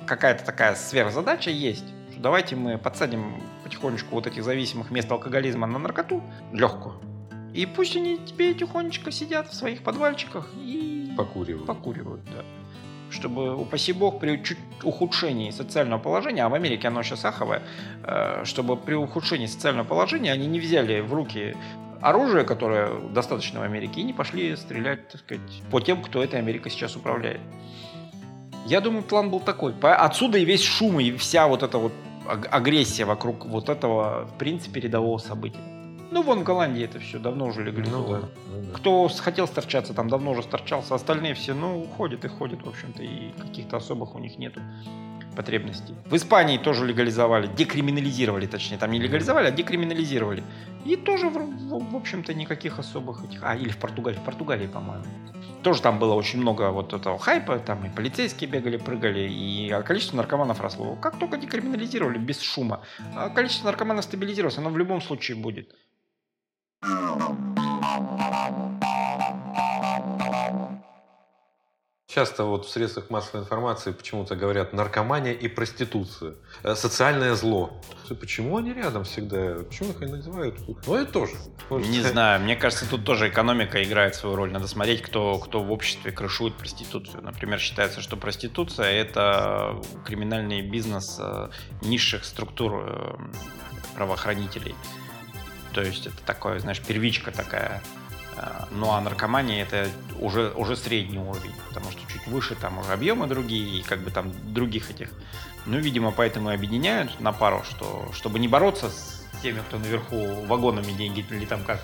какая-то 0.07 0.45
такая 0.45 0.75
сверхзадача 0.75 1.51
есть, 1.51 1.87
что 2.13 2.21
давайте 2.21 2.55
мы 2.55 2.77
подсадим 2.77 3.43
потихонечку 3.65 4.15
вот 4.15 4.27
этих 4.27 4.45
зависимых 4.45 4.91
мест 4.91 5.11
алкоголизма 5.11 5.67
на 5.67 5.79
наркоту 5.79 6.23
легкую. 6.53 7.01
И 7.55 7.65
пусть 7.65 7.97
они 7.97 8.19
тебе 8.19 8.53
тихонечко 8.53 9.11
сидят 9.11 9.49
в 9.49 9.55
своих 9.55 9.83
подвальчиках 9.83 10.51
и 10.55 11.15
покуривают. 11.17 11.67
Покуривают, 11.67 12.23
да 12.27 12.45
чтобы, 13.11 13.57
упаси 13.57 13.93
бог, 13.93 14.21
при 14.21 14.43
чуть 14.43 14.59
ухудшении 14.83 15.51
социального 15.51 16.01
положения, 16.01 16.45
а 16.45 16.49
в 16.49 16.55
Америке 16.55 16.89
оно 16.89 17.03
сейчас 17.03 17.25
аховое, 17.25 17.63
э, 18.05 18.45
чтобы 18.45 18.77
при 18.77 18.95
ухудшении 18.95 19.47
социального 19.47 19.87
положения 19.87 20.33
они 20.33 20.47
не 20.47 20.61
взяли 20.61 21.01
в 21.01 21.13
руки 21.13 21.57
оружие, 22.01 22.45
которое 22.45 22.91
достаточно 23.11 23.61
в 23.61 23.63
Америке, 23.63 24.01
и 24.01 24.05
не 24.05 24.13
пошли 24.13 24.55
стрелять, 24.57 25.09
так 25.09 25.21
сказать, 25.21 25.63
по 25.71 25.81
тем, 25.81 26.03
кто 26.03 26.23
этой 26.23 26.39
Америкой 26.39 26.71
сейчас 26.71 26.97
управляет. 26.97 27.41
Я 28.67 28.81
думаю, 28.81 29.03
план 29.03 29.31
был 29.31 29.41
такой. 29.41 29.75
Отсюда 29.81 30.39
и 30.39 30.45
весь 30.45 30.63
шум, 30.63 31.01
и 31.01 31.13
вся 31.13 31.47
вот 31.47 31.63
эта 31.63 31.79
вот 31.79 31.93
агрессия 32.51 33.05
вокруг 33.05 33.47
вот 33.47 33.69
этого, 33.69 34.27
в 34.27 34.39
принципе, 34.39 34.81
рядового 34.81 35.19
события. 35.19 35.76
Ну, 36.11 36.23
вон 36.23 36.41
в 36.41 36.45
Голландии 36.45 36.85
это 36.85 36.99
все 36.99 37.19
давно 37.19 37.47
уже 37.47 37.65
легализовано. 37.65 38.21
Ну, 38.21 38.23
да, 38.23 38.29
ну, 38.51 38.63
да. 38.63 38.79
Кто 38.79 39.09
хотел 39.09 39.47
сторчаться, 39.47 39.95
там 39.95 40.09
давно 40.09 40.33
уже 40.33 40.43
сторчался. 40.43 40.95
Остальные 40.95 41.35
все, 41.35 41.55
ну, 41.55 41.83
уходят 41.83 42.25
и 42.25 42.29
ходят, 42.29 42.65
в 42.65 42.69
общем-то, 42.69 43.03
и 43.03 43.33
каких-то 43.33 43.77
особых 43.77 44.15
у 44.15 44.19
них 44.19 44.39
нету 44.39 44.61
потребностей. 45.37 45.95
В 46.07 46.17
Испании 46.17 46.59
тоже 46.59 46.87
легализовали, 46.87 47.47
декриминализировали, 47.47 48.47
точнее, 48.47 48.79
там 48.79 48.91
не 48.91 48.99
легализовали, 48.99 49.49
а 49.49 49.51
декриминализировали. 49.51 50.43
И 50.85 50.97
тоже, 50.97 51.29
в, 51.29 51.35
в, 51.35 51.93
в 51.93 51.97
общем-то, 51.97 52.35
никаких 52.35 52.79
особых 52.79 53.25
этих... 53.25 53.41
А, 53.43 53.55
или 53.55 53.69
в 53.69 53.77
Португалии, 53.77 54.17
в 54.17 54.25
Португалии, 54.25 54.67
по-моему. 54.67 55.05
Тоже 55.63 55.83
там 55.83 55.99
было 55.99 56.15
очень 56.15 56.41
много 56.41 56.71
вот 56.71 56.93
этого 56.93 57.19
хайпа, 57.19 57.59
там 57.59 57.85
и 57.85 57.91
полицейские 57.91 58.49
бегали, 58.49 58.77
прыгали, 58.77 59.29
и 59.31 59.75
количество 59.85 60.17
наркоманов 60.17 60.61
росло. 60.61 60.97
Как 60.97 61.19
только 61.19 61.37
декриминализировали, 61.37 62.19
без 62.19 62.41
шума, 62.41 62.81
а 63.15 63.29
количество 63.29 63.67
наркоманов 63.67 64.05
стабилизировалось, 64.05 64.59
оно 64.59 64.71
в 64.71 64.79
любом 64.79 65.01
случае 65.03 65.37
будет. 65.37 65.75
Часто 72.17 72.45
вот 72.45 72.65
в 72.65 72.71
средствах 72.71 73.11
массовой 73.11 73.43
информации 73.43 73.93
почему-то 73.93 74.37
говорят 74.37 74.73
наркомания 74.73 75.35
и 75.35 75.49
проституция. 75.49 76.37
Э, 76.63 76.75
социальное 76.75 77.35
зло. 77.35 77.79
Почему 78.09 78.57
они 78.57 78.73
рядом 78.73 79.05
всегда? 79.05 79.57
Почему 79.57 79.91
их 79.91 80.01
они 80.01 80.13
называют? 80.13 80.59
Ну, 80.87 80.95
это 80.95 81.13
тоже. 81.13 81.35
Не 81.69 82.01
знаю. 82.01 82.41
Мне 82.41 82.57
кажется, 82.57 82.89
тут 82.89 83.05
тоже 83.05 83.29
экономика 83.29 83.85
играет 83.85 84.15
свою 84.15 84.35
роль. 84.35 84.51
Надо 84.51 84.67
смотреть, 84.67 85.03
кто, 85.03 85.39
кто 85.39 85.63
в 85.63 85.71
обществе 85.71 86.11
крышует 86.11 86.55
проституцию. 86.55 87.23
Например, 87.23 87.59
считается, 87.59 88.01
что 88.01 88.17
проституция– 88.17 88.87
это 88.93 89.79
криминальный 90.07 90.63
бизнес 90.63 91.19
э, 91.21 91.51
низших 91.83 92.25
структур 92.25 92.83
э, 92.83 93.17
правоохранителей. 93.95 94.75
То 95.77 95.83
есть 95.83 96.07
это 96.07 96.17
такое, 96.25 96.59
знаешь, 96.59 96.81
первичка 96.81 97.31
такая. 97.31 97.83
А, 98.39 98.67
ну 98.71 98.93
а 98.93 99.01
наркомания 99.03 99.63
это 99.63 99.89
уже, 100.19 100.51
уже 100.57 100.75
средний 100.75 101.19
уровень, 101.19 101.53
потому 101.69 101.91
что 101.91 102.01
чуть 102.11 102.27
выше 102.27 102.55
там 102.55 102.79
уже 102.79 102.93
объемы 102.93 103.27
другие 103.27 103.79
и 103.79 103.83
как 103.83 104.01
бы 104.01 104.11
там 104.11 104.33
других 104.55 104.91
этих. 104.91 105.11
Ну, 105.67 105.77
видимо, 105.77 106.13
поэтому 106.13 106.51
и 106.51 106.55
объединяют 106.55 107.21
на 107.21 107.33
пару, 107.33 107.63
что 107.63 108.09
чтобы 108.15 108.39
не 108.39 108.49
бороться 108.49 108.89
с 108.89 109.23
теми, 109.43 109.61
кто 109.69 109.79
наверху 109.79 110.47
вагонами 110.47 110.93
деньги 110.93 111.23
или 111.29 111.45
там 111.45 111.63
как... 111.63 111.81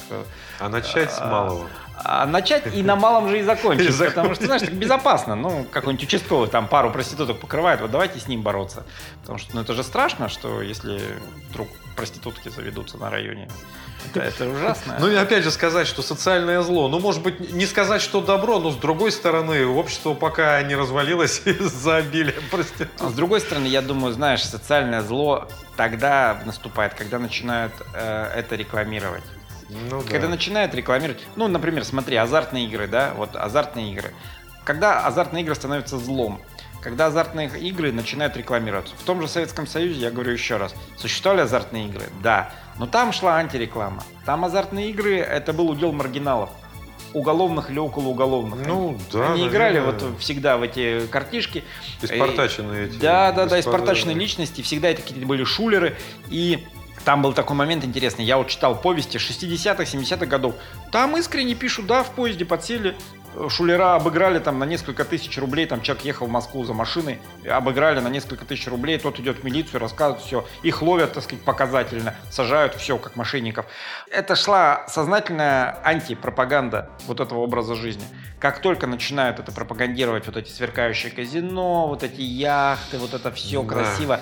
А 0.59 0.70
начать 0.70 1.11
а, 1.11 1.12
с 1.12 1.20
малого. 1.20 1.68
А 2.02 2.24
начать 2.24 2.74
и 2.74 2.83
на 2.83 2.96
малом 2.96 3.28
же 3.28 3.40
и 3.40 3.42
закончить, 3.42 3.98
потому 4.07 4.35
что, 4.35 4.46
знаешь, 4.46 4.62
так 4.62 4.72
безопасно. 4.72 5.35
Ну, 5.35 5.66
какой-нибудь 5.70 6.07
участковый 6.07 6.48
там 6.48 6.66
пару 6.66 6.90
проституток 6.90 7.40
покрывает, 7.40 7.83
вот 7.83 7.90
давайте 7.90 8.18
с 8.18 8.26
ним 8.26 8.40
бороться. 8.40 8.85
Потому 9.20 9.38
что, 9.38 9.55
ну, 9.55 9.61
это 9.61 9.74
же 9.74 9.83
страшно, 9.83 10.31
что 10.31 10.62
если 10.62 10.98
вдруг 11.50 11.68
проститутки 11.92 12.48
заведутся 12.48 12.98
на 12.98 13.11
районе. 13.11 13.48
Это, 14.11 14.20
это 14.20 14.48
ужасно. 14.48 14.96
Ну 14.98 15.09
и 15.09 15.14
опять 15.14 15.44
же 15.44 15.50
сказать, 15.50 15.87
что 15.87 16.02
социальное 16.02 16.62
зло. 16.62 16.88
Ну, 16.88 16.98
может 16.98 17.22
быть, 17.22 17.52
не 17.52 17.66
сказать, 17.66 18.02
что 18.02 18.20
добро, 18.20 18.59
но 18.59 18.70
с 18.70 18.76
другой 18.76 19.12
стороны, 19.12 19.66
общество 19.66 20.14
пока 20.14 20.62
не 20.62 20.74
развалилось 20.74 21.42
из-за 21.44 21.96
обилия 21.96 22.35
проституток. 22.50 23.00
А 23.00 23.09
с 23.09 23.14
другой 23.14 23.40
стороны, 23.40 23.66
я 23.66 23.83
думаю, 23.83 24.12
знаешь, 24.12 24.44
социальное 24.44 25.02
зло 25.02 25.48
тогда 25.76 26.42
наступает, 26.44 26.94
когда 26.94 27.18
начинают 27.18 27.72
э, 27.94 28.33
это 28.37 28.57
рекламировать. 28.57 29.24
Ну, 29.90 30.02
когда 30.02 30.26
да. 30.26 30.28
начинают 30.28 30.74
рекламировать, 30.74 31.22
ну, 31.37 31.48
например, 31.48 31.85
смотри, 31.85 32.16
азартные 32.16 32.66
игры, 32.66 32.87
да, 32.87 33.12
вот 33.16 33.37
азартные 33.37 33.92
игры. 33.92 34.12
Когда 34.64 35.07
азартные 35.07 35.42
игры 35.42 35.55
становятся 35.55 35.98
злом, 35.98 36.40
когда 36.83 37.07
азартные 37.07 37.49
игры 37.61 37.92
начинают 37.92 38.37
рекламироваться. 38.37 38.95
В 38.97 39.03
том 39.03 39.21
же 39.23 39.29
Советском 39.29 39.66
Союзе, 39.66 40.01
я 40.01 40.11
говорю 40.11 40.33
еще 40.33 40.57
раз, 40.57 40.75
существовали 40.97 41.42
азартные 41.42 41.87
игры? 41.87 42.05
Да. 42.23 42.51
Но 42.79 42.87
там 42.87 43.12
шла 43.12 43.37
антиреклама. 43.37 44.03
Там 44.27 44.45
азартные 44.45 44.90
игры– 44.90 45.16
это 45.18 45.53
был 45.53 45.71
удел 45.71 45.92
маргиналов 45.92 46.51
уголовных 47.14 47.71
или 47.71 47.79
околоуголовных. 47.79 48.66
Ну, 48.66 48.99
да. 49.12 49.35
Они 49.35 49.47
играли 49.47 49.81
вот 49.81 50.03
всегда 50.18 50.57
в 50.57 50.62
эти 50.62 51.07
картишки. 51.09 51.62
Испортаченные 52.01 52.87
эти. 52.87 52.97
Да, 52.97 53.33
да, 53.33 53.47
да, 53.47 53.61
испортаченные 53.61 54.16
личности. 54.16 54.62
Всегда 54.62 54.88
это 54.88 55.03
какие-то 55.03 55.27
были 55.27 55.45
шулеры. 55.45 55.97
И 56.31 56.66
там 57.05 57.21
был 57.21 57.33
такой 57.35 57.55
момент 57.55 57.85
интересный. 57.85 58.25
Я 58.25 58.38
вот 58.38 58.49
читал 58.49 58.81
повести 58.81 59.18
60-х, 59.18 59.83
70-х 59.83 60.27
годов. 60.27 60.55
Там 60.90 61.16
искренне 61.16 61.55
пишут, 61.55 61.87
да, 61.87 62.03
в 62.03 62.11
поезде 62.12 62.45
подсели, 62.45 62.97
шулера 63.49 63.95
обыграли 63.95 64.38
там 64.38 64.59
на 64.59 64.64
несколько 64.64 65.05
тысяч 65.05 65.37
рублей, 65.38 65.66
там 65.66 65.81
человек 65.83 66.05
ехал 66.05 66.27
в 66.27 66.31
Москву 66.31 66.64
за 66.64 66.73
машиной, 66.73 67.21
обыграли 67.49 68.01
на 68.01 68.09
несколько 68.09 68.45
тысяч 68.45 68.66
рублей, 68.68 68.99
тот 68.99 69.18
идет 69.18 69.38
в 69.38 69.45
милицию, 69.45 69.81
рассказывает 69.81 70.23
все, 70.25 70.45
их 70.62 70.83
ловят, 70.83 71.12
так 71.12 71.25
сказать, 71.25 71.45
показательно, 71.45 72.14
сажают 72.31 72.75
все, 72.75 72.99
как 72.99 73.16
мошенников. 73.16 73.66
Это 74.11 74.37
шла 74.37 74.85
сознательная 74.88 75.79
антипропаганда 75.85 76.90
вот 77.07 77.21
этого 77.21 77.40
образа 77.40 77.75
жизни. 77.75 78.05
Как 78.38 78.61
только 78.61 78.87
начинают 78.87 79.38
это 79.38 79.53
пропагандировать, 79.53 80.27
вот 80.27 80.37
эти 80.37 80.51
сверкающие 80.51 81.12
казино, 81.12 81.88
вот 81.88 82.03
эти 82.03 82.21
яхты, 82.21 82.99
вот 82.99 83.14
это 83.14 83.31
все 83.31 83.62
да. 83.62 83.68
красиво, 83.68 84.21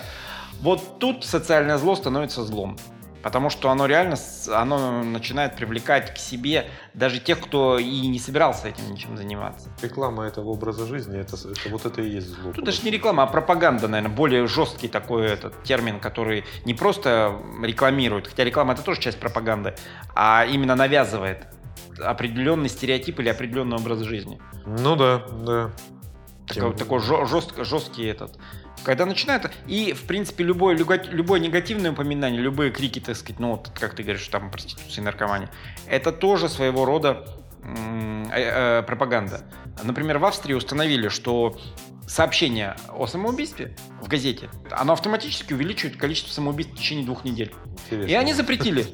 вот 0.61 0.99
тут 0.99 1.25
социальное 1.25 1.79
зло 1.79 1.97
становится 1.97 2.45
злом. 2.45 2.77
Потому 3.23 3.51
что 3.51 3.71
оно 3.71 3.87
реально, 3.87 4.17
оно 4.49 5.03
начинает 5.03 5.57
привлекать 5.57 6.15
к 6.15 6.17
себе 6.17 6.67
даже 6.95 7.21
тех, 7.21 7.41
кто 7.41 7.79
и 7.79 8.07
не 8.07 8.19
собирался 8.19 8.69
этим 8.69 8.91
ничем 8.91 9.17
заниматься. 9.17 9.69
Реклама 9.83 10.25
этого 10.25 10.49
образа 10.49 10.87
жизни, 10.87 11.19
это, 11.19 11.37
это 11.37 11.69
вот 11.71 11.85
это 11.85 12.01
и 12.01 12.09
есть 12.09 12.29
зло. 12.29 12.53
Тут 12.53 12.65
даже 12.65 12.83
не 12.83 12.91
реклама, 12.91 13.25
а 13.25 13.27
пропаганда, 13.27 13.89
наверное, 13.89 14.15
более 14.15 14.47
жесткий 14.47 14.89
такой 14.89 15.27
этот 15.27 15.63
термин, 15.65 16.01
который 16.01 16.45
не 16.65 16.75
просто 16.75 17.37
рекламирует, 17.63 18.27
хотя 18.27 18.45
реклама 18.45 18.73
это 18.73 18.83
тоже 18.83 19.01
часть 19.01 19.21
пропаганды, 19.21 19.75
а 20.15 20.47
именно 20.47 20.75
навязывает 20.75 21.47
определенный 21.99 22.69
стереотип 22.69 23.21
или 23.21 23.29
определенный 23.29 23.77
образ 23.77 24.01
жизни. 24.01 24.41
Ну 24.65 24.97
да, 24.97 25.27
да. 25.45 25.71
Такой, 26.47 26.75
такой 26.75 27.01
жестко, 27.01 27.65
жесткий 27.65 28.07
этот 28.07 28.37
когда 28.85 29.07
начинают, 29.07 29.51
и, 29.67 29.93
в 29.93 30.03
принципе, 30.03 30.45
любое, 30.45 30.77
любое 30.77 31.41
негативное 31.41 31.93
упоминание, 31.93 32.41
любые 32.41 32.71
крики, 32.71 33.01
так 33.01 33.17
сказать, 33.17 33.41
ну, 33.41 33.53
вот, 33.53 33.71
как 33.75 33.95
ты 33.95 34.03
говоришь, 34.03 34.27
там, 34.29 34.51
проституция 34.51 35.03
и 35.03 35.05
наркомания, 35.05 35.51
это 35.87 36.13
тоже 36.13 36.49
своего 36.49 36.85
рода 36.85 37.27
э, 37.63 38.25
э, 38.33 38.83
пропаганда. 38.83 39.43
Например, 39.83 40.19
в 40.19 40.25
Австрии 40.25 40.55
установили, 40.55 41.09
что 41.09 41.59
сообщение 42.07 42.77
о 42.89 43.07
самоубийстве 43.07 43.77
в 44.03 44.09
газете, 44.09 44.51
оно 44.71 44.95
автоматически 44.95 45.53
увеличивает 45.53 45.97
количество 45.97 46.33
самоубийств 46.33 46.75
в 46.75 46.79
течение 46.79 47.05
двух 47.05 47.25
недель. 47.25 47.53
Интересно. 47.85 48.11
И 48.11 48.15
они 48.15 48.35
запретили. 48.35 48.87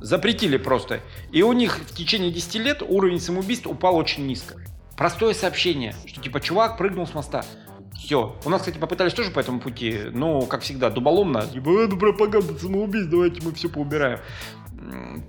Запретили 0.00 0.56
просто. 0.56 1.00
И 1.32 1.42
у 1.42 1.52
них 1.52 1.78
в 1.78 1.94
течение 1.94 2.32
10 2.32 2.54
лет 2.56 2.82
уровень 2.82 3.20
самоубийств 3.20 3.66
упал 3.66 3.96
очень 3.96 4.26
низко. 4.26 4.56
Простое 4.96 5.34
сообщение, 5.34 5.94
что 6.06 6.20
типа 6.20 6.40
чувак 6.40 6.76
прыгнул 6.76 7.06
с 7.06 7.14
моста. 7.14 7.44
Все. 7.96 8.36
У 8.44 8.50
нас, 8.50 8.60
кстати, 8.60 8.78
попытались 8.78 9.14
тоже 9.14 9.30
по 9.30 9.40
этому 9.40 9.60
пути, 9.60 9.98
ну, 10.12 10.42
как 10.46 10.62
всегда, 10.62 10.90
дуболомно. 10.90 11.46
Типа, 11.46 11.80
это 11.80 11.96
пропаганда 11.96 12.58
самоубийств, 12.58 13.10
давайте 13.10 13.40
мы 13.42 13.52
все 13.52 13.68
поубираем. 13.68 14.20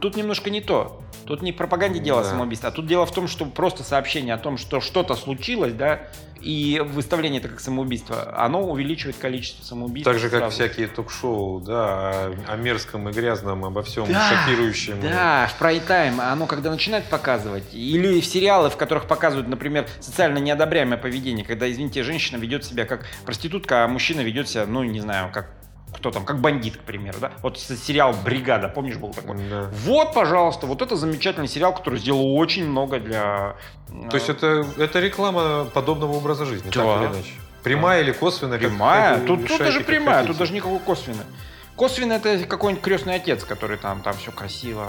Тут 0.02 0.16
немножко 0.16 0.50
не 0.50 0.62
то. 0.62 1.02
Тут 1.26 1.42
не 1.42 1.52
в 1.52 1.56
пропаганде 1.56 2.00
дело 2.00 2.22
да. 2.22 2.30
самоубийства, 2.30 2.70
а 2.70 2.72
тут 2.72 2.86
дело 2.86 3.06
в 3.06 3.12
том, 3.12 3.28
что 3.28 3.46
просто 3.46 3.84
сообщение 3.84 4.34
о 4.34 4.38
том, 4.38 4.58
что 4.58 4.80
что-то 4.80 5.16
случилось, 5.16 5.74
да, 5.74 6.08
и 6.40 6.80
выставление 6.86 7.40
это 7.40 7.50
как 7.50 7.60
самоубийство, 7.60 8.38
оно 8.38 8.62
увеличивает 8.62 9.16
количество 9.16 9.64
самоубийств. 9.64 10.12
Так 10.12 10.20
же, 10.20 10.30
как 10.30 10.40
сразу. 10.40 10.54
всякие 10.54 10.88
ток-шоу, 10.88 11.62
да, 11.62 12.32
о, 12.48 12.56
мерзком 12.58 13.10
и 13.10 13.12
грязном, 13.12 13.66
обо 13.66 13.82
всем 13.82 14.06
да, 14.12 14.30
шокирующем. 14.30 15.02
Да, 15.02 15.48
в 15.48 15.58
прайм-тайм, 15.60 16.20
оно 16.22 16.46
когда 16.46 16.70
начинает 16.70 17.06
показывать, 17.06 17.74
или 17.74 18.22
в 18.22 18.26
сериалы, 18.26 18.70
в 18.70 18.78
которых 18.78 19.08
показывают, 19.08 19.48
например, 19.48 19.88
социально 20.00 20.38
неодобряемое 20.38 20.98
поведение, 20.98 21.44
когда, 21.46 21.72
извините, 21.72 22.04
женщина 22.04 22.38
ведет 22.38 22.64
себя 22.64 22.86
как 22.86 23.08
проститутка, 23.26 23.84
а 23.84 23.88
мужчина 23.88 24.22
ведет 24.22 24.48
себя, 24.48 24.68
ну, 24.68 24.84
не 24.84 25.00
знаю, 25.00 25.32
как 25.34 25.50
кто 26.06 26.12
там, 26.12 26.24
как 26.24 26.40
бандит, 26.40 26.78
к 26.78 26.82
примеру, 26.82 27.18
да? 27.20 27.32
Вот 27.42 27.58
сериал 27.58 28.14
«Бригада», 28.24 28.68
помнишь, 28.68 28.98
был 28.98 29.12
такой? 29.12 29.38
Да. 29.50 29.72
Вот, 29.72 30.14
пожалуйста, 30.14 30.68
вот 30.68 30.84
это 30.84 30.96
замечательный 30.96 31.48
сериал, 31.48 31.74
который 31.74 31.98
сделал 31.98 32.38
очень 32.38 32.68
много 32.68 33.00
для... 33.00 33.56
То 34.12 34.18
есть 34.18 34.30
это, 34.30 34.68
это 34.78 35.00
реклама 35.00 35.66
подобного 35.74 36.14
образа 36.14 36.46
жизни, 36.46 36.70
да. 36.72 36.84
так 36.84 37.02
или 37.02 37.08
иначе? 37.08 37.32
Прямая 37.64 38.04
да. 38.04 38.04
или 38.04 38.12
косвенная? 38.12 38.60
Прямая, 38.60 39.20
тут, 39.26 39.48
тут 39.48 39.58
даже 39.58 39.80
прямая, 39.80 40.18
хотите. 40.18 40.28
тут 40.28 40.38
даже 40.38 40.54
никакой 40.54 40.78
косвенной. 40.78 41.26
Косвенно 41.76 42.14
это 42.14 42.46
какой-нибудь 42.46 42.82
крестный 42.82 43.16
отец, 43.16 43.44
который 43.44 43.78
там, 43.78 44.02
там 44.02 44.16
все 44.16 44.32
красиво, 44.32 44.88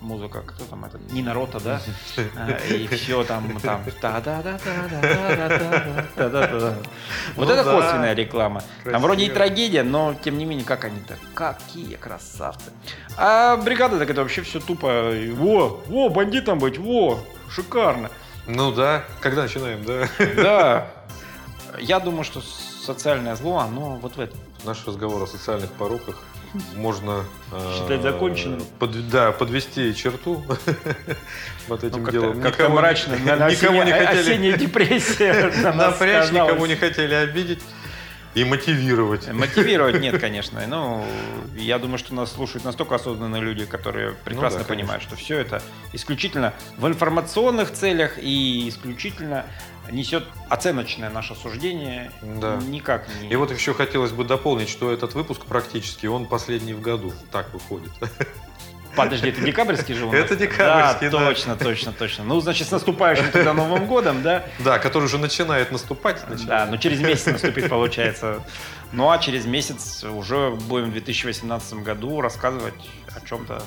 музыка, 0.00 0.42
кто 0.46 0.64
там 0.64 0.84
это, 0.84 0.98
Нина 1.10 1.34
Рота, 1.34 1.58
да? 1.58 1.80
И 2.68 2.86
все 2.86 3.24
там, 3.24 3.58
там, 3.60 3.82
та 4.00 4.20
да 4.20 4.40
да 4.40 4.58
да 4.64 5.00
да 5.00 5.48
да 5.48 6.28
да 6.28 6.28
да 6.28 6.46
да 6.46 6.74
Вот 7.34 7.50
это 7.50 7.64
косвенная 7.64 8.14
реклама. 8.14 8.62
Там 8.84 9.02
вроде 9.02 9.24
и 9.24 9.30
трагедия, 9.30 9.82
но 9.82 10.14
тем 10.14 10.38
не 10.38 10.44
менее, 10.44 10.64
как 10.64 10.84
они-то, 10.84 11.18
какие 11.34 11.96
красавцы. 11.96 12.70
А 13.16 13.56
бригада 13.56 13.98
так 13.98 14.08
это 14.08 14.22
вообще 14.22 14.42
все 14.42 14.60
тупо. 14.60 15.12
Во, 15.32 15.82
во, 15.88 16.08
бандитом 16.08 16.60
быть, 16.60 16.78
во, 16.78 17.18
шикарно. 17.50 18.10
Ну 18.46 18.70
да, 18.72 19.04
когда 19.20 19.42
начинаем, 19.42 19.84
да? 19.84 20.08
Да. 20.36 20.86
Я 21.80 22.00
думаю, 22.00 22.24
что 22.24 22.40
социальное 22.40 23.34
зло, 23.34 23.58
оно 23.58 23.96
вот 23.96 24.16
в 24.16 24.20
этом 24.20 24.38
наш 24.64 24.86
разговор 24.86 25.22
о 25.22 25.26
социальных 25.26 25.70
пороках 25.72 26.22
можно 26.74 27.24
э, 27.50 27.78
считать 27.78 28.02
законченным. 28.02 28.62
Под, 28.78 29.08
да, 29.08 29.32
подвести 29.32 29.94
черту 29.94 30.44
под 31.68 31.84
этим 31.84 32.04
ну, 32.04 32.10
делом. 32.10 32.42
Как 32.42 32.58
никого, 32.58 32.76
мрачно, 32.76 33.14
никого 33.14 33.82
не 33.82 33.92
хотели. 33.92 34.20
Осенняя 34.20 34.56
депрессия. 34.56 35.72
Напрячь, 35.74 36.30
никого 36.30 36.66
не 36.66 36.76
хотели 36.76 37.14
обидеть. 37.14 37.60
И 38.34 38.44
мотивировать. 38.44 39.30
Мотивировать 39.30 40.00
нет, 40.00 40.18
конечно. 40.20 40.62
Ну, 40.66 41.04
я 41.54 41.78
думаю, 41.78 41.98
что 41.98 42.14
нас 42.14 42.32
слушают 42.32 42.64
настолько 42.64 42.94
осознанные 42.94 43.42
люди, 43.42 43.66
которые 43.66 44.12
прекрасно 44.24 44.60
ну, 44.60 44.64
да, 44.64 44.68
понимают, 44.74 45.02
что 45.02 45.16
все 45.16 45.38
это 45.38 45.62
исключительно 45.92 46.54
в 46.78 46.86
информационных 46.86 47.72
целях 47.72 48.18
и 48.18 48.68
исключительно 48.70 49.44
несет 49.90 50.24
оценочное 50.48 51.10
наше 51.10 51.34
суждение. 51.34 52.10
Да. 52.22 52.56
Никак 52.56 53.08
не... 53.20 53.28
И 53.28 53.36
вот 53.36 53.50
еще 53.50 53.74
хотелось 53.74 54.12
бы 54.12 54.24
дополнить, 54.24 54.68
что 54.68 54.92
этот 54.92 55.14
выпуск 55.14 55.44
практически, 55.44 56.06
он 56.06 56.26
последний 56.26 56.74
в 56.74 56.80
году. 56.80 57.12
Так 57.30 57.52
выходит. 57.52 57.90
Подожди, 58.94 59.30
это 59.30 59.40
декабрьский 59.40 59.94
же 59.94 60.04
у 60.04 60.12
нас? 60.12 60.20
Это 60.20 60.36
декабрьский, 60.36 61.08
да. 61.08 61.26
точно, 61.26 61.56
точно, 61.56 61.92
точно. 61.92 62.24
Ну, 62.24 62.40
значит, 62.40 62.68
с 62.68 62.70
наступающим 62.70 63.30
тогда 63.32 63.54
Новым 63.54 63.86
годом, 63.86 64.22
да? 64.22 64.44
Да, 64.58 64.78
который 64.78 65.04
уже 65.04 65.18
начинает 65.18 65.72
наступать. 65.72 66.22
Да, 66.46 66.66
но 66.66 66.76
через 66.76 67.00
месяц 67.00 67.26
наступит, 67.26 67.70
получается. 67.70 68.42
Ну, 68.92 69.08
а 69.08 69.18
через 69.18 69.46
месяц 69.46 70.04
уже 70.04 70.50
будем 70.50 70.90
в 70.90 70.92
2018 70.92 71.74
году 71.74 72.20
рассказывать 72.20 72.74
о 73.16 73.26
чем-то 73.26 73.62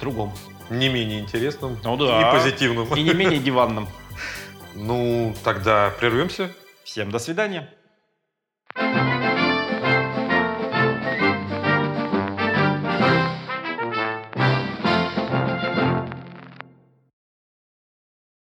другом. 0.00 0.34
Не 0.68 0.90
менее 0.90 1.20
интересном 1.20 1.78
ну, 1.82 1.96
да. 1.96 2.28
и 2.28 2.32
позитивном. 2.32 2.94
И 2.94 3.02
не 3.02 3.14
менее 3.14 3.38
диванном. 3.38 3.88
Ну, 4.80 5.34
тогда 5.42 5.90
прервемся. 5.98 6.54
Всем 6.84 7.10
до 7.10 7.18
свидания. 7.18 7.68